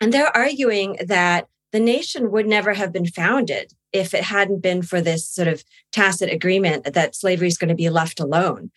[0.00, 4.82] And they're arguing that the nation would never have been founded if it hadn't been
[4.82, 8.70] for this sort of tacit agreement that slavery is going to be left alone.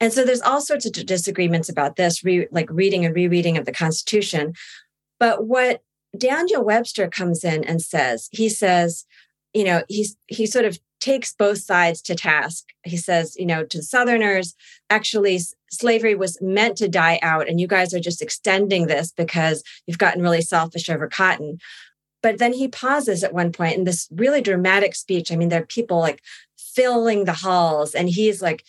[0.00, 3.66] And so there's all sorts of disagreements about this, re- like reading and rereading of
[3.66, 4.54] the Constitution.
[5.20, 5.82] But what
[6.16, 9.04] Daniel Webster comes in and says, he says,
[9.54, 12.68] you know, he's he sort of takes both sides to task.
[12.84, 14.54] He says, you know, to Southerners,
[14.88, 19.62] actually, slavery was meant to die out, and you guys are just extending this because
[19.86, 21.58] you've gotten really selfish over cotton.
[22.22, 25.32] But then he pauses at one point in this really dramatic speech.
[25.32, 26.22] I mean, there are people like
[26.56, 28.64] filling the halls, and he's like,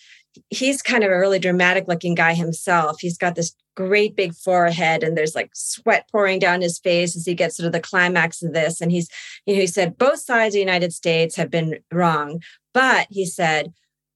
[0.50, 3.00] he's kind of a really dramatic looking guy himself.
[3.00, 7.26] He's got this great big forehead and there's like sweat pouring down his face as
[7.26, 8.82] he gets to the climax of this.
[8.82, 9.10] And he's,
[9.46, 12.42] you know, he said, both sides of the United States have been wrong.
[12.74, 13.74] But he said,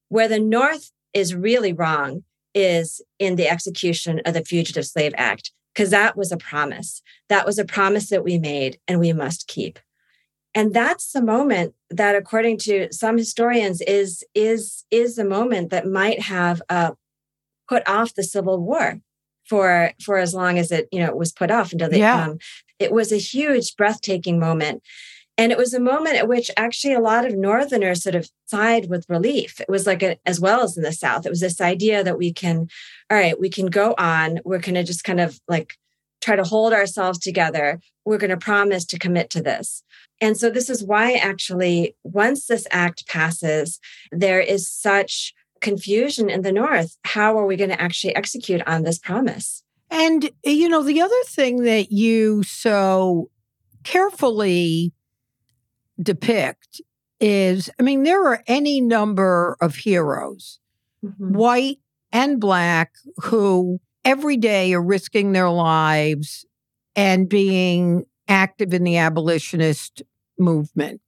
[0.08, 2.24] where the North is really wrong
[2.54, 7.02] is in the execution of the Fugitive Slave Act, because that was a promise.
[7.28, 9.78] That was a promise that we made and we must keep.
[10.52, 15.86] And that's the moment that, according to some historians, is is is the moment that
[15.86, 16.92] might have uh,
[17.68, 18.98] put off the Civil War
[19.48, 22.24] for for as long as it you know was put off until the Yeah.
[22.24, 22.38] um,
[22.80, 24.82] it was a huge breathtaking moment
[25.38, 28.90] and it was a moment at which actually a lot of northerners sort of sighed
[28.90, 29.60] with relief.
[29.60, 32.18] It was like a, as well as in the south it was this idea that
[32.18, 32.68] we can
[33.10, 34.40] all right we can go on.
[34.44, 35.74] We're going to just kind of like
[36.20, 37.80] try to hold ourselves together.
[38.04, 39.84] We're going to promise to commit to this.
[40.20, 43.78] And so this is why actually once this act passes
[44.10, 46.96] there is such confusion in the north.
[47.04, 49.62] How are we going to actually execute on this promise?
[49.90, 53.30] And, you know, the other thing that you so
[53.84, 54.92] carefully
[56.00, 56.80] depict
[57.20, 60.60] is I mean, there are any number of heroes,
[61.04, 61.32] Mhm.
[61.32, 61.78] white
[62.12, 62.92] and black,
[63.24, 66.44] who every day are risking their lives
[66.96, 70.02] and being active in the abolitionist
[70.38, 71.00] movement.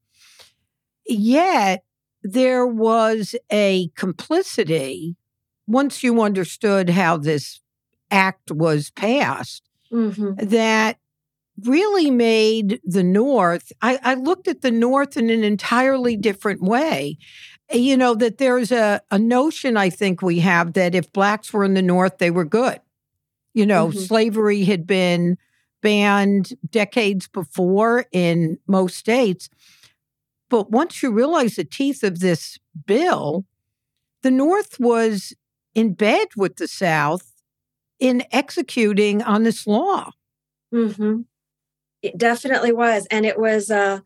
[1.06, 1.82] Yet
[2.22, 5.16] there was a complicity
[5.66, 7.60] once you understood how this
[8.10, 9.62] act was passed
[9.92, 10.46] Mm-hmm.
[10.46, 10.98] that
[11.64, 13.72] really made the North.
[13.82, 17.18] I, I looked at the North in an entirely different way.
[17.72, 21.64] You know, that there's a, a notion I think we have that if blacks were
[21.64, 22.80] in the North, they were good.
[23.54, 24.06] You know, Mhm.
[24.06, 25.38] slavery had been
[25.82, 29.48] banned decades before in most states.
[30.48, 33.44] But once you realize the teeth of this bill,
[34.22, 35.32] the North was
[35.74, 37.32] in bed with the South
[37.98, 40.10] in executing on this law.
[40.72, 41.20] hmm
[42.02, 43.06] It definitely was.
[43.10, 44.00] And it was, uh,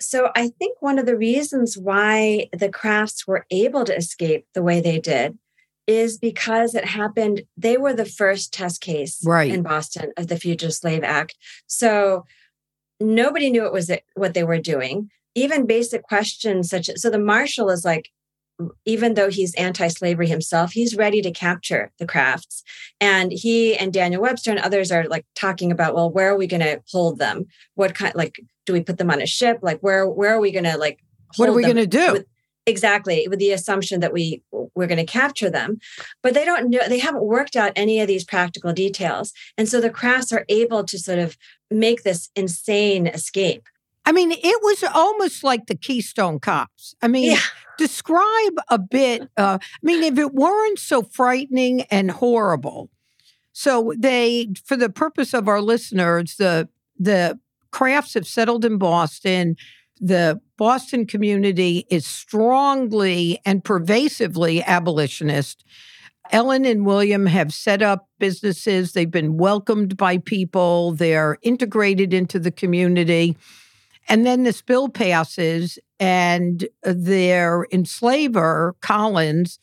[0.00, 4.62] so I think one of the reasons why the crafts were able to escape the
[4.62, 5.38] way they did
[5.86, 9.52] is because it happened, they were the first test case Right.
[9.52, 11.36] in Boston of the Fugitive Slave Act.
[11.66, 12.24] So
[13.00, 15.10] nobody knew it was what they were doing.
[15.34, 18.10] Even basic questions such as, so the marshal is like,
[18.84, 22.62] even though he's anti-slavery himself, he's ready to capture the crafts.
[23.00, 26.46] And he and Daniel Webster and others are like talking about, well, where are we
[26.46, 27.46] going to hold them?
[27.74, 29.58] What kind, like, do we put them on a ship?
[29.62, 30.98] Like, where where are we going to like?
[31.36, 32.12] What are we going to do?
[32.12, 32.26] with-
[32.66, 34.42] exactly with the assumption that we
[34.74, 35.78] we're going to capture them
[36.22, 39.80] but they don't know they haven't worked out any of these practical details and so
[39.80, 41.38] the crafts are able to sort of
[41.70, 43.68] make this insane escape
[44.06, 46.94] I mean, it was almost like the Keystone Cops.
[47.02, 47.40] I mean, yeah
[47.76, 49.28] describe a bit.
[49.36, 52.90] Uh, I mean, if it weren't so frightening and horrible,
[53.52, 57.38] so they, for the purpose of our listeners, the the
[57.70, 59.56] crafts have settled in Boston.
[59.98, 65.64] The Boston community is strongly and pervasively abolitionist.
[66.32, 68.92] Ellen and William have set up businesses.
[68.92, 70.92] They've been welcomed by people.
[70.92, 73.36] They're integrated into the community.
[74.08, 79.58] And then this bill passes, and their enslaver, Collins,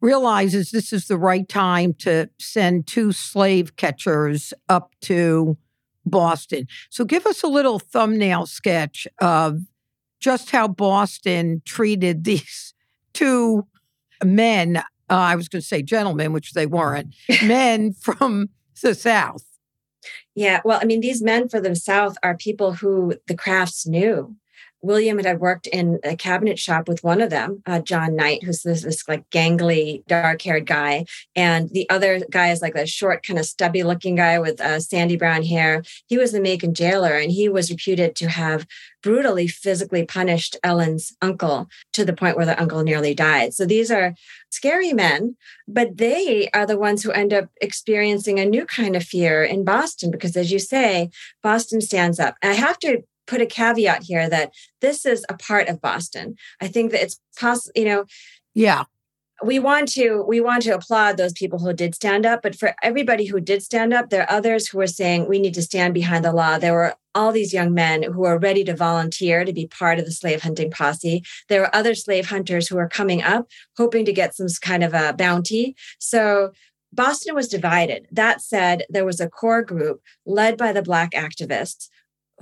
[0.00, 5.56] realizes this is the right time to send two slave catchers up to
[6.04, 6.68] Boston.
[6.90, 9.60] So, give us a little thumbnail sketch of
[10.20, 12.74] just how Boston treated these
[13.12, 13.66] two
[14.24, 14.78] men.
[14.78, 18.50] Uh, I was going to say gentlemen, which they weren't, men from
[18.82, 19.44] the South.
[20.34, 24.36] Yeah, well, I mean, these men for the South are people who the crafts knew.
[24.86, 28.62] William had worked in a cabinet shop with one of them, uh, John Knight, who's
[28.62, 33.38] this, this like gangly, dark-haired guy, and the other guy is like a short, kind
[33.38, 35.82] of stubby-looking guy with uh, sandy brown hair.
[36.06, 38.66] He was the Macon jailer, and he was reputed to have
[39.02, 43.54] brutally physically punished Ellen's uncle to the point where the uncle nearly died.
[43.54, 44.14] So these are
[44.50, 45.36] scary men,
[45.68, 49.64] but they are the ones who end up experiencing a new kind of fear in
[49.64, 51.10] Boston because, as you say,
[51.42, 52.36] Boston stands up.
[52.42, 56.36] And I have to put a caveat here that this is a part of Boston.
[56.60, 58.04] I think that it's possible, you know,
[58.54, 58.84] Yeah.
[59.42, 62.74] we want to we want to applaud those people who did stand up but for
[62.82, 65.92] everybody who did stand up there are others who are saying we need to stand
[65.92, 69.52] behind the law there were all these young men who are ready to volunteer to
[69.52, 73.22] be part of the slave hunting posse there were other slave hunters who are coming
[73.22, 73.46] up
[73.76, 76.50] hoping to get some kind of a bounty so
[76.92, 78.06] Boston was divided.
[78.10, 81.88] That said, there was a core group led by the Black activists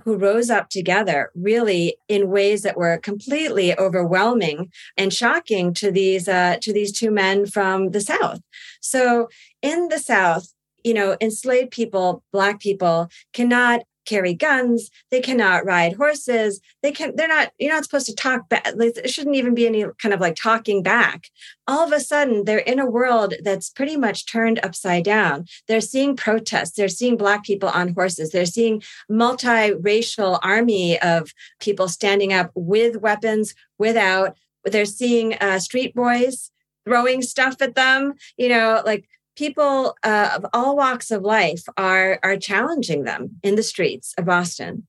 [0.03, 6.29] who rose up together really in ways that were completely overwhelming and shocking to these
[6.29, 8.41] uh, to these two men from the south.
[8.81, 9.29] So
[9.63, 10.53] in the south
[10.85, 17.15] you know enslaved people black people cannot carry guns they cannot ride horses they can
[17.17, 20.21] they're not you're not supposed to talk back there shouldn't even be any kind of
[20.21, 21.29] like talking back.
[21.67, 25.47] All of a sudden they're in a world that's pretty much turned upside down.
[25.69, 31.89] They're seeing protests they're seeing black people on horses they're seeing multiracial army of people
[31.89, 36.51] standing up with weapons without they're seeing uh, street boys
[36.87, 42.19] throwing stuff at them you know like people uh, of all walks of life are
[42.23, 44.87] are challenging them in the streets of boston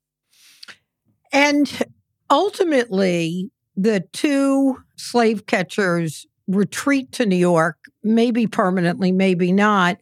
[1.32, 1.70] And
[2.30, 9.98] ultimately, the two slave catchers retreat to New York, maybe permanently, maybe not.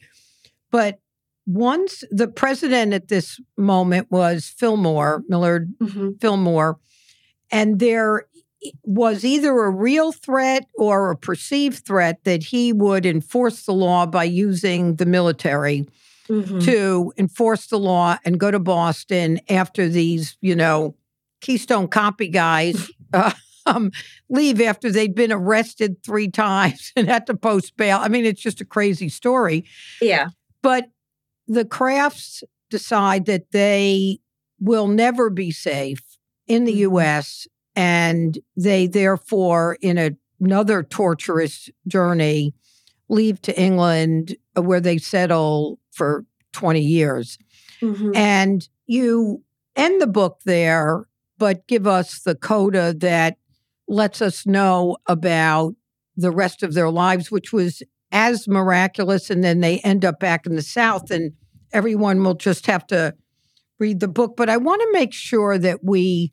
[0.71, 0.99] But
[1.45, 5.73] once the president at this moment was Fillmore, Millard
[6.21, 6.77] Fillmore,
[7.51, 8.27] and there
[8.83, 14.05] was either a real threat or a perceived threat that he would enforce the law
[14.05, 15.87] by using the military
[16.29, 16.63] Mhm.
[16.63, 20.95] to enforce the law and go to Boston after these, you know,
[21.41, 23.31] Keystone copy guys uh,
[23.65, 23.91] um,
[24.29, 27.97] leave after they'd been arrested three times and had to post bail.
[28.01, 29.65] I mean, it's just a crazy story.
[30.01, 30.29] yeah
[30.61, 30.89] But
[31.47, 34.19] the crafts decide that they
[34.59, 36.01] will never be safe
[36.47, 36.91] in the Mhm.
[36.91, 42.53] US and they therefore in a, another torturous journey
[43.09, 47.37] leave to England uh, where they settle for 20 years.
[47.81, 48.15] Mhm.
[48.15, 49.43] And you
[49.75, 51.05] end the book there,
[51.37, 53.37] but give us the coda that
[53.87, 55.75] lets us know about
[56.15, 59.29] the rest of their lives, which was as miraculous.
[59.29, 61.33] And then they end up back in the South, and
[61.71, 63.15] everyone will just have to
[63.79, 64.35] read the book.
[64.37, 66.31] But I want to make sure that we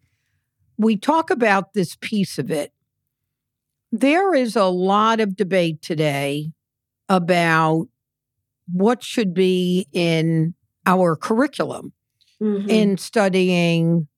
[0.81, 2.73] we talk about this piece of it.
[3.93, 6.53] There is a lot of debate today
[7.09, 7.89] about
[8.73, 10.55] what should be in
[10.87, 11.93] our curriculum
[12.41, 12.69] Mhm.
[12.71, 14.09] in studying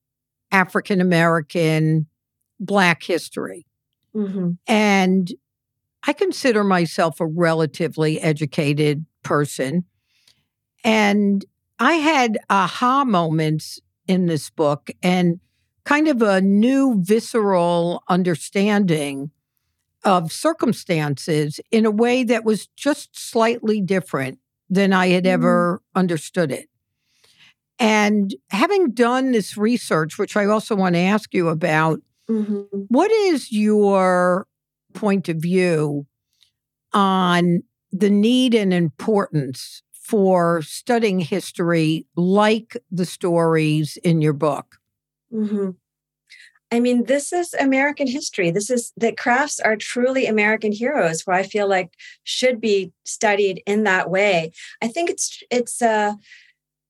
[0.51, 2.07] African American
[2.59, 3.65] Black history.
[4.15, 4.57] Mhm.
[4.65, 5.33] And
[6.07, 9.83] I consider myself a relatively educated person.
[10.83, 11.43] And
[11.79, 15.39] I had aha moments in this book and
[15.85, 19.31] kind of a new visceral understanding
[20.05, 26.51] of circumstances in a way that was just slightly different than I had ever understood
[26.51, 26.69] it.
[27.79, 32.67] And having done this research, which I also want to ask you about, Mhm.
[32.87, 34.47] what is your
[34.93, 36.05] point of view
[36.93, 44.77] on the need and importance for studying history like the stories in your book?
[45.33, 45.71] Hmm
[46.71, 48.49] I mean, this is American history.
[48.49, 51.91] This is that crafts are truly American heroes where I feel like
[52.23, 54.51] should be studied in that way.
[54.81, 56.13] I think it's it's uh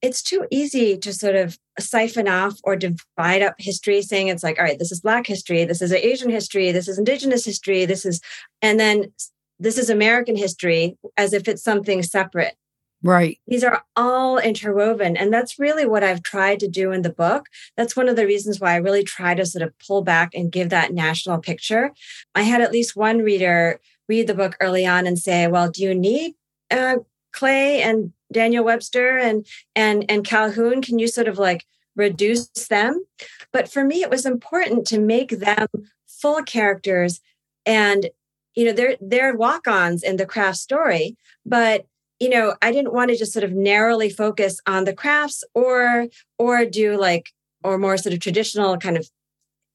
[0.01, 4.59] it's too easy to sort of siphon off or divide up history, saying it's like,
[4.59, 8.05] all right, this is Black history, this is Asian history, this is Indigenous history, this
[8.05, 8.21] is,
[8.61, 9.13] and then
[9.59, 12.55] this is American history as if it's something separate
[13.03, 13.37] Right.
[13.47, 17.47] these are all interwoven and that's really what i've tried to do in the book.
[17.75, 20.51] That's one of the reasons why i really try to sort of pull back and
[20.51, 21.91] give that national picture.
[22.33, 25.83] I had at least one reader read the book early on and say well do
[25.83, 26.35] you need
[26.71, 26.97] uh,
[27.33, 29.45] clay and daniel webster and
[29.75, 30.81] and and calhoun?
[30.81, 33.05] Can you sort of like reduce them?
[33.51, 35.67] But for me it was important to make them
[36.07, 37.19] full characters
[37.65, 38.09] and
[38.55, 41.85] you know they're they're walk-ons in the craft story but
[42.23, 46.07] you know i didn't want to just sort of narrowly focus on the crafts or
[46.37, 47.25] or do like
[47.63, 49.05] or more sort of traditional kind of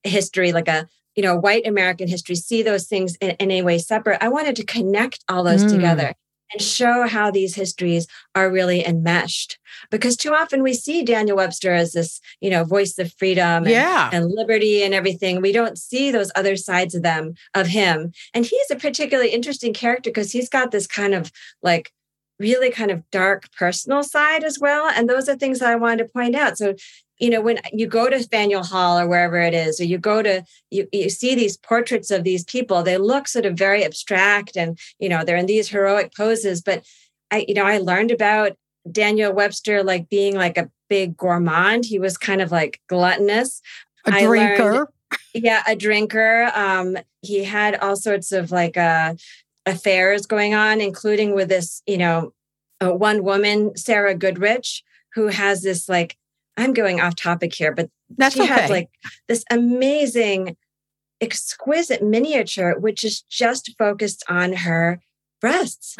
[0.04, 0.86] history like a
[1.16, 4.54] you know white american history see those things in, in any way separate i wanted
[4.56, 5.70] to connect all those Mm.
[5.76, 6.14] together
[6.50, 9.58] and show how these histories are really enmeshed
[9.90, 13.70] because too often we see daniel webster as this you know voice of freedom and,
[13.82, 14.08] Yeah.
[14.14, 17.24] and liberty and everything we don't see those other sides of them
[17.54, 21.30] of him and he's a particularly interesting character because he's got this kind of
[21.62, 21.92] like
[22.38, 25.98] really kind of dark personal side as well and those are things that i wanted
[26.04, 26.56] to point out.
[26.58, 26.74] So
[27.18, 30.22] you know when you go to faneuil hall or wherever it is or you go
[30.22, 34.56] to you, you see these portraits of these people they look sort of very abstract
[34.56, 36.62] and you know they're in these heroic poses.
[36.62, 36.84] But
[37.30, 38.52] i you know i learned about
[38.90, 41.84] daniel webster like being like a big gourmand.
[41.84, 43.60] He was kind of like gluttonous.
[44.06, 44.92] A I learned- drinker.
[45.34, 46.50] yeah a drinker.
[46.54, 49.14] Um he had all sorts of like uh
[49.68, 52.32] affairs going on including with this you know
[52.82, 54.82] uh, one woman sarah goodrich
[55.14, 56.16] who has this like
[56.56, 58.52] i'm going off topic here but That's she okay.
[58.52, 58.88] had like
[59.28, 60.56] this amazing
[61.20, 65.00] exquisite miniature which is just focused on her
[65.40, 65.96] breasts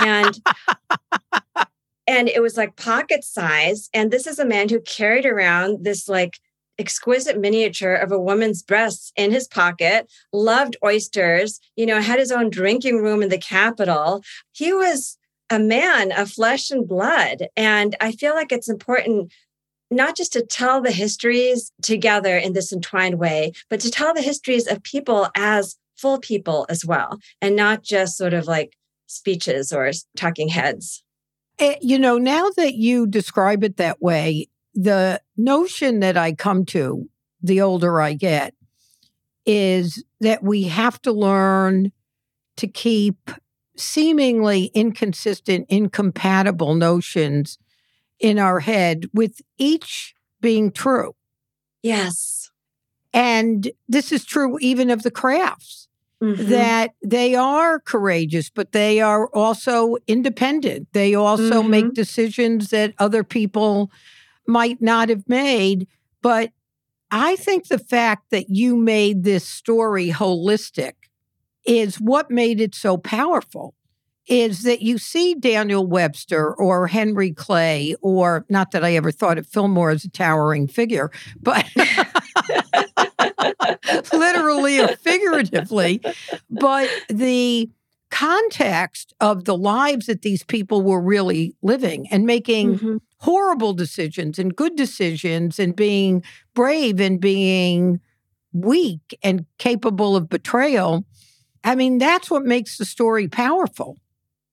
[0.00, 0.40] and
[2.06, 6.08] and it was like pocket size and this is a man who carried around this
[6.08, 6.38] like
[6.80, 12.32] exquisite miniature of a woman's breasts in his pocket loved oysters you know had his
[12.32, 14.22] own drinking room in the capitol.
[14.52, 15.18] He was
[15.50, 17.48] a man of flesh and blood.
[17.56, 19.32] And i feel like it's important
[19.92, 24.22] not just to tell the histories together in this entwined way but to tell the
[24.22, 28.76] histories of people as full people as well and not just sort of like
[29.10, 31.02] speeches or talking heads.
[31.58, 36.64] Eh, you know, now that you describe it that way, the notion that I come
[36.66, 37.08] to
[37.42, 38.54] the older I get
[39.46, 41.92] is that we have to learn
[42.56, 43.30] to keep
[43.76, 47.58] seemingly inconsistent, incompatible notions
[48.18, 51.14] in our head with each being true.
[51.82, 52.50] yes
[53.12, 55.88] And this is true even of the crafts.
[56.22, 56.48] Mhm.
[56.48, 60.86] that they are courageous, but they are also independent.
[60.92, 61.94] They also make Mhm.
[61.94, 63.90] decisions that other people
[64.46, 65.88] might not have made.
[66.22, 66.52] But
[67.10, 70.92] I think the fact that you made this story holistic
[71.64, 73.74] is what made it so powerful.
[74.26, 79.38] is that you see Daniel Webster or Henry Clay, or not that I ever thought
[79.38, 81.10] of Fillmore as a towering figure,
[81.40, 81.66] but
[84.12, 86.00] literally or figuratively,
[86.48, 87.68] but the
[88.10, 92.96] context of the lives that these people were really living and making mm-hmm.
[93.18, 96.22] horrible decisions and good decisions and being
[96.54, 98.00] brave and being
[98.52, 101.04] weak and capable of betrayal.
[101.62, 103.96] I mean, that's what makes the story powerful.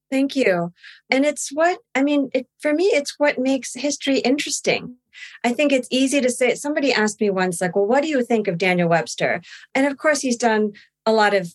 [0.09, 0.71] Thank you.
[1.09, 4.95] And it's what, I mean, it, for me, it's what makes history interesting.
[5.43, 6.55] I think it's easy to say.
[6.55, 9.41] Somebody asked me once, like, well, what do you think of Daniel Webster?
[9.73, 10.73] And of course, he's done
[11.05, 11.53] a lot of,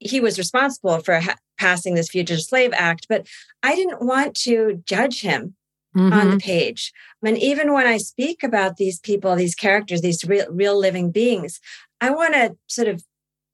[0.00, 3.26] he was responsible for ha- passing this Fugitive Slave Act, but
[3.62, 5.54] I didn't want to judge him
[5.96, 6.12] mm-hmm.
[6.12, 6.38] on the mm-hmm.
[6.38, 6.92] page.
[7.22, 11.60] And even when I speak about these people, these characters, these real, real living beings,
[12.00, 13.04] I want to sort of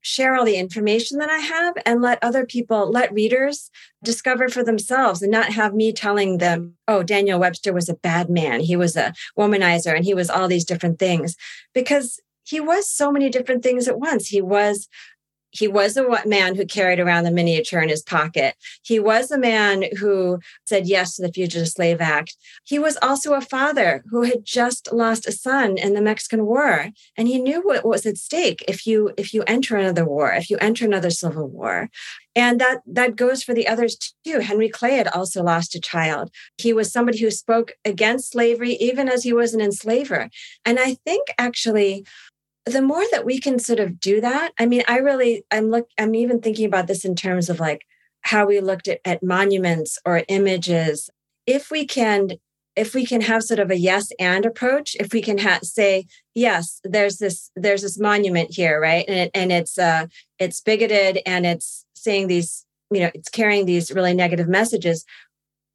[0.00, 3.72] share all the information that I have and let other people, let readers
[4.04, 8.30] discover for themselves and not have me telling them, oh, Daniel Webster was a bad
[8.30, 8.60] man.
[8.60, 11.34] He was a womanizer and he was all these different things
[11.74, 14.28] because he was so many different things at once.
[14.28, 14.88] He was
[15.56, 18.54] he was a man who carried around the miniature in his pocket.
[18.82, 22.36] He was a man who said yes to the Fugitive Slave Act.
[22.64, 26.90] He was also a father who had just lost a son in the Mexican War,
[27.16, 30.50] and he knew what was at stake if you if you enter another war, if
[30.50, 31.88] you enter another civil war.
[32.36, 34.40] And that that goes for the others too.
[34.40, 36.30] Henry Clay had also lost a child.
[36.58, 40.28] He was somebody who spoke against slavery even as he was an enslaver.
[40.66, 42.04] And I think actually
[42.66, 45.88] the more that we can sort of do that i mean i really i'm look
[45.98, 47.86] i'm even thinking about this in terms of like
[48.26, 51.08] how we looked at, at monuments or images.
[51.46, 52.32] If we can
[52.74, 56.04] if we can have sort of a yes and approach if we can ha- say
[56.34, 59.04] yes there's this there's this monument here right?
[59.08, 60.06] And it, and it's uh
[60.38, 65.04] it's bigoted and it's saying these you know it's carrying these really negative messages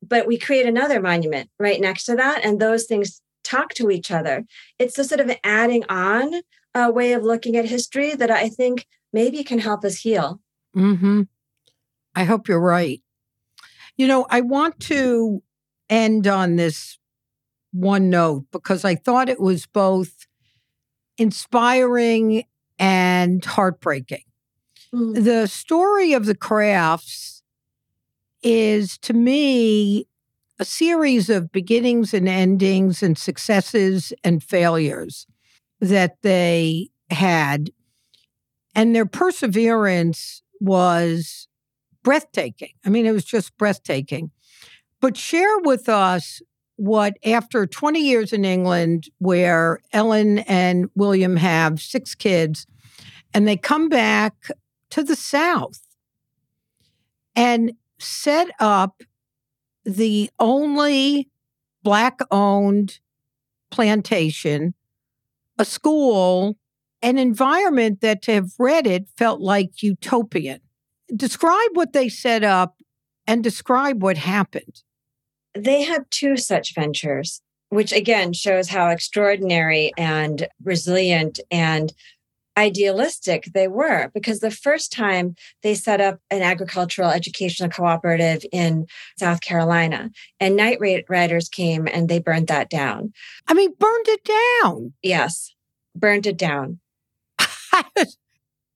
[0.06, 4.12] but we create another monument right next to that and those things talk to each
[4.12, 4.44] other.
[4.78, 6.42] It's a sort of adding on
[6.74, 10.40] a way of looking at history that I think maybe can help us heal.
[10.74, 11.24] Hmm.
[12.16, 13.02] I hope you're right.
[13.98, 15.44] You know, I want to
[15.90, 16.98] end on this
[17.72, 20.28] one note because I thought it was both
[21.18, 22.44] inspiring
[22.80, 24.24] and heartbreaking.
[24.94, 25.24] Mm.
[25.24, 27.44] The story of the crafts
[28.44, 30.08] is to me
[30.60, 35.28] a series of beginnings and endings and successes and failures
[35.82, 37.72] that they had.
[38.74, 41.48] And their perseverance was
[42.04, 42.72] breathtaking.
[42.86, 44.32] I mean, it was just breathtaking.
[45.02, 46.42] But share with us
[46.78, 52.66] what, after 20 years in England, where Ellen and William have six kids,
[53.34, 54.34] and they come back
[54.92, 55.82] to the South
[57.36, 59.02] and set up
[59.84, 61.30] the only
[61.84, 63.00] Black owned
[63.72, 64.76] plantation
[65.62, 66.58] a school,
[67.04, 70.60] an environment that to have read it felt like utopian.
[71.16, 72.78] Describe what they set up
[73.28, 74.82] and describe what happened.
[75.54, 81.94] They had two such ventures, which again shows how extraordinary and resilient and
[82.58, 88.86] idealistic they were because the first time they set up an agricultural educational cooperative in
[89.18, 90.80] South Carolina and night
[91.10, 93.14] riders came and they burned that down.
[93.48, 94.30] I mean, burned it
[94.64, 94.94] down.
[95.02, 95.54] Yes,
[95.96, 96.80] burned it down.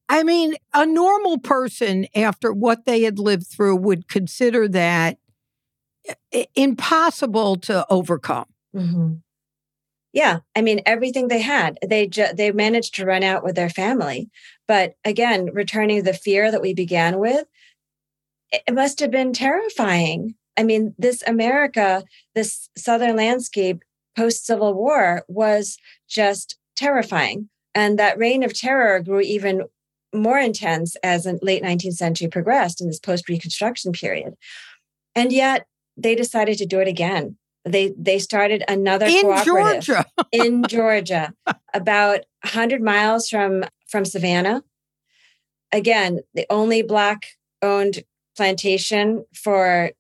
[0.07, 5.17] I mean, a normal person after what they had lived through would consider that
[6.55, 8.45] impossible to overcome.
[8.76, 9.15] Mm-hmm
[10.16, 13.70] yeah i mean everything they had they ju- they managed to run out with their
[13.70, 14.32] family.
[14.68, 17.45] But again returning the fear that we began with
[18.51, 20.34] it must have been terrifying.
[20.57, 22.03] I mean this america
[22.34, 23.84] this southern landscape
[24.18, 25.78] post civil war was
[26.09, 27.49] just terrifying.
[27.76, 29.63] And that reign of terror grew even
[30.13, 34.36] more intense as the late 19th century progressed in this post reconstruction period.
[35.13, 40.05] And yet they decided to do it again they they started another in Georgia.
[40.32, 41.34] in Georgia,
[41.74, 44.63] about 100 miles from from Savannah.
[45.72, 47.26] Again, the only black
[47.61, 48.03] owned
[48.38, 49.91] plantation for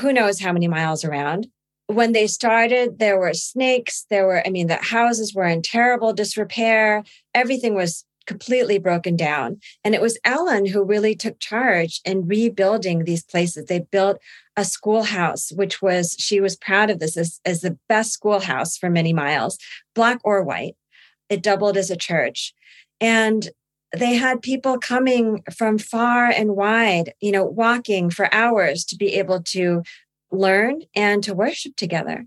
[0.00, 1.48] who knows how many miles around.
[1.86, 4.06] When they started, there were snakes.
[4.08, 7.04] There were, I mean, the houses were in terrible disrepair.
[7.34, 9.58] Everything was completely broken down.
[9.84, 13.66] And it was Ellen who really took charge in rebuilding these places.
[13.66, 14.18] They built
[14.56, 18.90] a schoolhouse, which was, she was proud of this as, as the best schoolhouse for
[18.90, 19.58] many miles,
[19.94, 20.76] black or white.
[21.28, 22.52] It doubled as a church.
[23.00, 23.48] And
[23.96, 29.14] they had people coming from far and wide, you know, walking for hours to be
[29.14, 29.82] able to
[30.30, 32.26] learn and to worship together.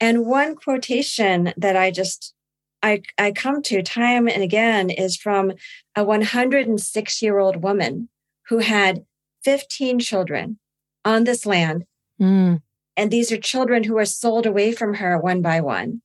[0.00, 2.34] And one quotation that I just
[2.82, 5.52] I, I come to time and again is from
[5.94, 8.08] a 106 year old woman
[8.48, 9.04] who had
[9.44, 10.58] 15 children
[11.04, 11.84] on this land.
[12.20, 12.62] Mm.
[12.96, 16.02] And these are children who are sold away from her one by one.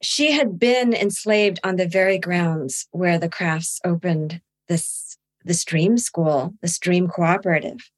[0.00, 5.98] She had been enslaved on the very grounds where the Crafts opened this the Stream
[5.98, 7.90] School, the Stream Cooperative.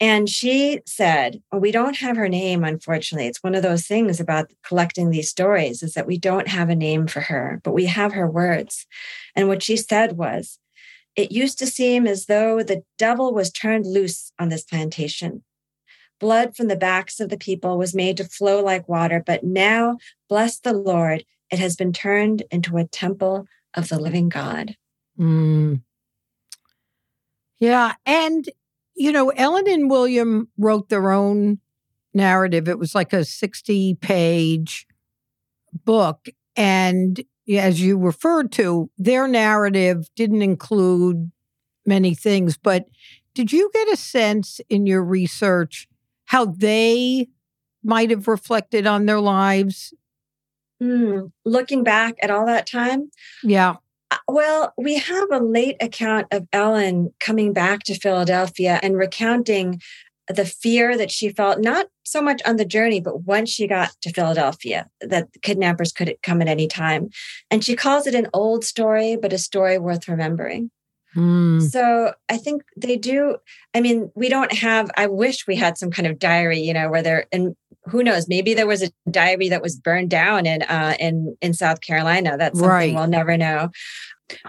[0.00, 3.26] And she said, well, we don't have her name, unfortunately.
[3.26, 6.74] It's one of those things about collecting these stories is that we don't have a
[6.74, 8.86] name for her, but we have her words.
[9.36, 10.58] And what she said was,
[11.16, 15.42] it used to seem as though the devil was turned loose on this plantation.
[16.18, 19.96] Blood from the backs of the people was made to flow like water, but now,
[20.28, 24.76] bless the Lord, it has been turned into a temple of the living God.
[25.18, 25.82] Mm.
[27.58, 27.94] Yeah.
[28.06, 28.48] And
[29.00, 31.58] you know, Ellen and William wrote their own
[32.12, 32.68] narrative.
[32.68, 34.86] It was like a 60 page
[35.86, 36.28] book.
[36.54, 37.18] And
[37.48, 41.30] as you referred to, their narrative didn't include
[41.86, 42.56] many things.
[42.56, 42.86] But
[43.34, 45.88] did you get a sense in your research
[46.26, 47.28] how they
[47.82, 49.94] might have reflected on their lives?
[50.82, 53.10] Mm, looking back at all that time?
[53.42, 53.76] Yeah.
[54.10, 59.80] Uh, well, we have a late account of Ellen coming back to Philadelphia and recounting
[60.34, 63.90] the fear that she felt, not so much on the journey, but once she got
[64.02, 67.10] to Philadelphia, that kidnappers could come at any time.
[67.50, 70.70] And she calls it an old story, but a story worth remembering.
[71.16, 71.60] Mm.
[71.68, 73.36] So I think they do.
[73.74, 76.88] I mean, we don't have, I wish we had some kind of diary, you know,
[76.88, 77.56] where they're, and
[77.86, 81.54] who knows, maybe there was a diary that was burned down in, uh, in, in
[81.54, 82.36] South Carolina.
[82.38, 82.94] That's something Right.
[82.94, 83.70] we'll never know.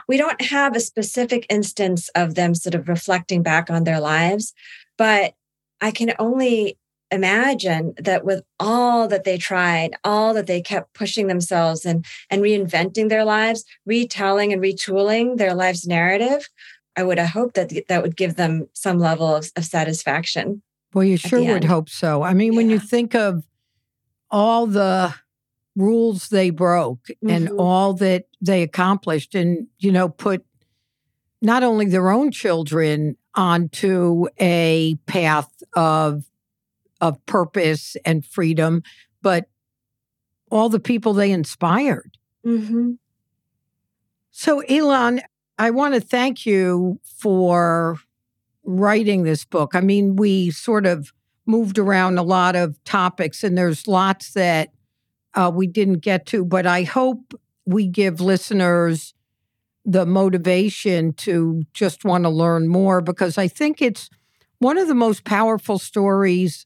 [0.07, 4.53] We don't have a specific instance of them sort of reflecting back on their lives,
[4.97, 5.33] but
[5.81, 6.77] I can only
[7.11, 12.41] imagine that with all that they tried, all that they kept pushing themselves and and
[12.41, 16.47] reinventing their lives, retelling and retooling their lives narrative,
[16.95, 20.61] I would have hoped that that would give them some level of, of satisfaction.
[20.93, 22.21] Well, you sure would hope so.
[22.23, 23.43] I mean, when you think of
[24.29, 25.13] all the
[25.75, 27.59] rules they broke and Mhm.
[27.59, 30.45] all that they accomplished and, you know, put
[31.41, 36.25] not only their own children onto a path of
[36.99, 38.83] of purpose and freedom,
[39.21, 39.49] but
[40.51, 42.17] all the people they inspired.
[42.45, 42.91] Mm-hmm.
[44.29, 45.21] So, Ilyon,
[45.57, 47.97] I want to thank you for
[48.63, 49.75] writing this book.
[49.75, 51.11] I mean, we sort of
[51.45, 54.69] moved around a lot of topics, and there's lots that
[55.33, 57.33] uh, we didn't get to, but I hope
[57.65, 59.13] we give listeners
[59.85, 64.09] the motivation to just want to learn more because I think it's
[64.59, 66.65] one of the most powerful stories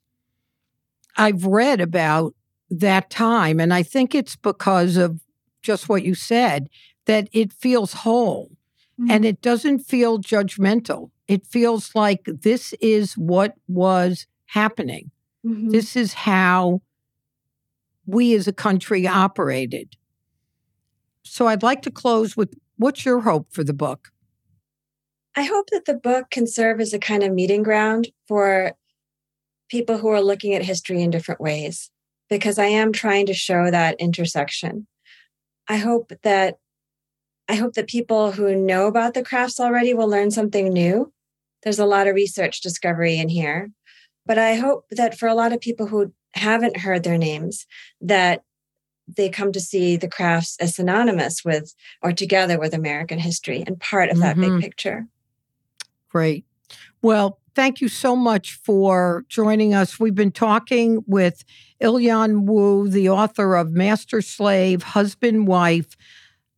[1.17, 2.35] I've read about
[2.69, 3.59] that time.
[3.59, 5.21] And I think it's because of
[5.61, 6.67] just what you said
[7.05, 8.51] that it feels whole
[9.09, 11.11] and it doesn't feel judgmental.
[11.27, 15.11] It feels like this is what was happening.
[15.45, 15.71] Mhm.
[15.71, 16.81] This is how
[18.05, 19.95] we as a country operated.
[21.23, 24.09] So I'd like to close with what's your hope for the book?
[25.35, 28.73] I hope that the book can serve as a kind of meeting ground for
[29.69, 31.91] people who are looking at history in different ways,
[32.29, 34.87] because I am trying to show that intersection.
[35.67, 36.57] I hope that
[37.47, 41.13] I hope that people who know about the crafts already will learn something new.
[41.63, 43.71] There's a lot of research discovery in here,
[44.25, 47.65] but I hope that for a lot of people who haven't heard their names,
[48.01, 48.41] that
[49.07, 53.79] they come to see the crafts as synonymous with or together with American history and
[53.79, 54.41] part of that Mhm.
[54.41, 55.07] big picture.
[56.09, 56.45] Great.
[57.01, 59.99] Well, thank you so much for joining us.
[59.99, 61.43] We've been talking with
[61.81, 65.95] Ilyon Woo, the author of Master Slave, Husband, Wife,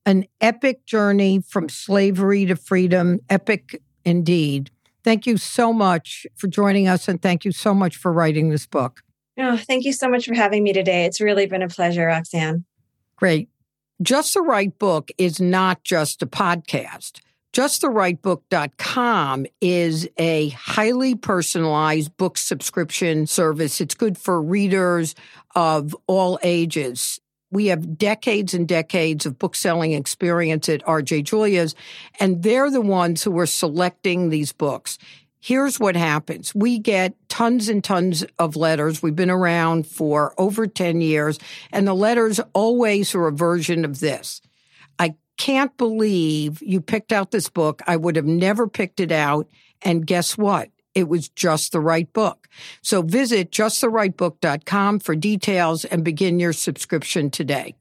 [0.05, 3.19] an epic journey from slavery to freedom.
[3.29, 4.71] Epic indeed.
[5.03, 8.65] Thank you so much for joining us, and thank you so much for writing this
[8.65, 9.01] book.
[9.37, 11.05] Oh, thank you so much for having me today.
[11.05, 12.65] It's really been a pleasure, Roxanne.
[13.15, 13.49] Great.
[14.01, 17.19] Just the Right Book is not just a podcast.
[17.53, 23.81] JustTheRightBook.com is a highly personalized book subscription service.
[23.81, 25.15] It's good for readers
[25.55, 27.19] of all ages.
[27.49, 31.73] We have decades and decades of book selling experience at RJ Julia's,
[32.19, 34.99] and they're the ones who are selecting these books.
[35.47, 36.53] Here's what happens.
[36.53, 39.01] We get tons and tons of letters.
[39.01, 41.39] We've been around for over 10 years,
[41.71, 44.41] and the letters always are a version of this.
[44.99, 47.81] I can't believe you picked out this book.
[47.87, 49.47] I would have never picked it out.
[49.81, 50.67] And guess what?
[50.93, 52.49] It was just the right book.
[52.81, 57.73] So visit justtherightbook.com for details and begin your subscription today.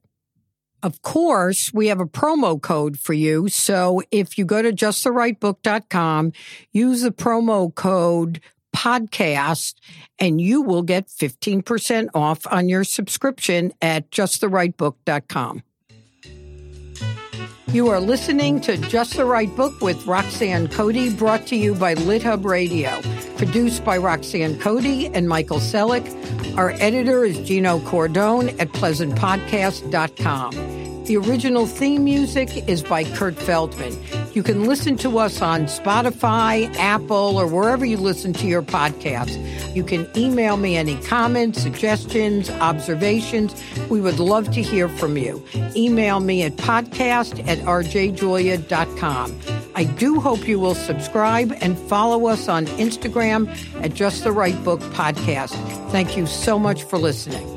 [0.83, 3.49] Of course, we have a promo code for you.
[3.49, 6.33] So if you go to justtherightbook.com,
[6.71, 8.41] use the promo code
[8.75, 9.73] podcast
[10.19, 15.63] and you will get 15% off on your subscription at justtherightbook.com.
[17.73, 21.95] You are listening to Just the Right Book with Roxanne Coady, brought to you by
[21.95, 23.01] LitHub Radio.
[23.35, 26.57] Produced by Roxanne Coady and Michael Selleck.
[26.57, 30.86] Our editor is Gino Cordone at pleasantpodcast.com.
[31.07, 33.97] The original theme music is by Kurt Feldman.
[34.33, 39.73] You can listen to us on Spotify, Apple, or wherever you listen to your podcasts.
[39.73, 43.55] You can email me any comments, suggestions, observations.
[43.89, 45.41] We would love to hear from you.
[45.77, 49.39] Email me at podcast at rjjulia.com.
[49.75, 53.47] I do hope you will subscribe and follow us on Instagram
[53.81, 55.53] at Just the Right Book Podcast.
[55.89, 57.56] Thank you so much for listening.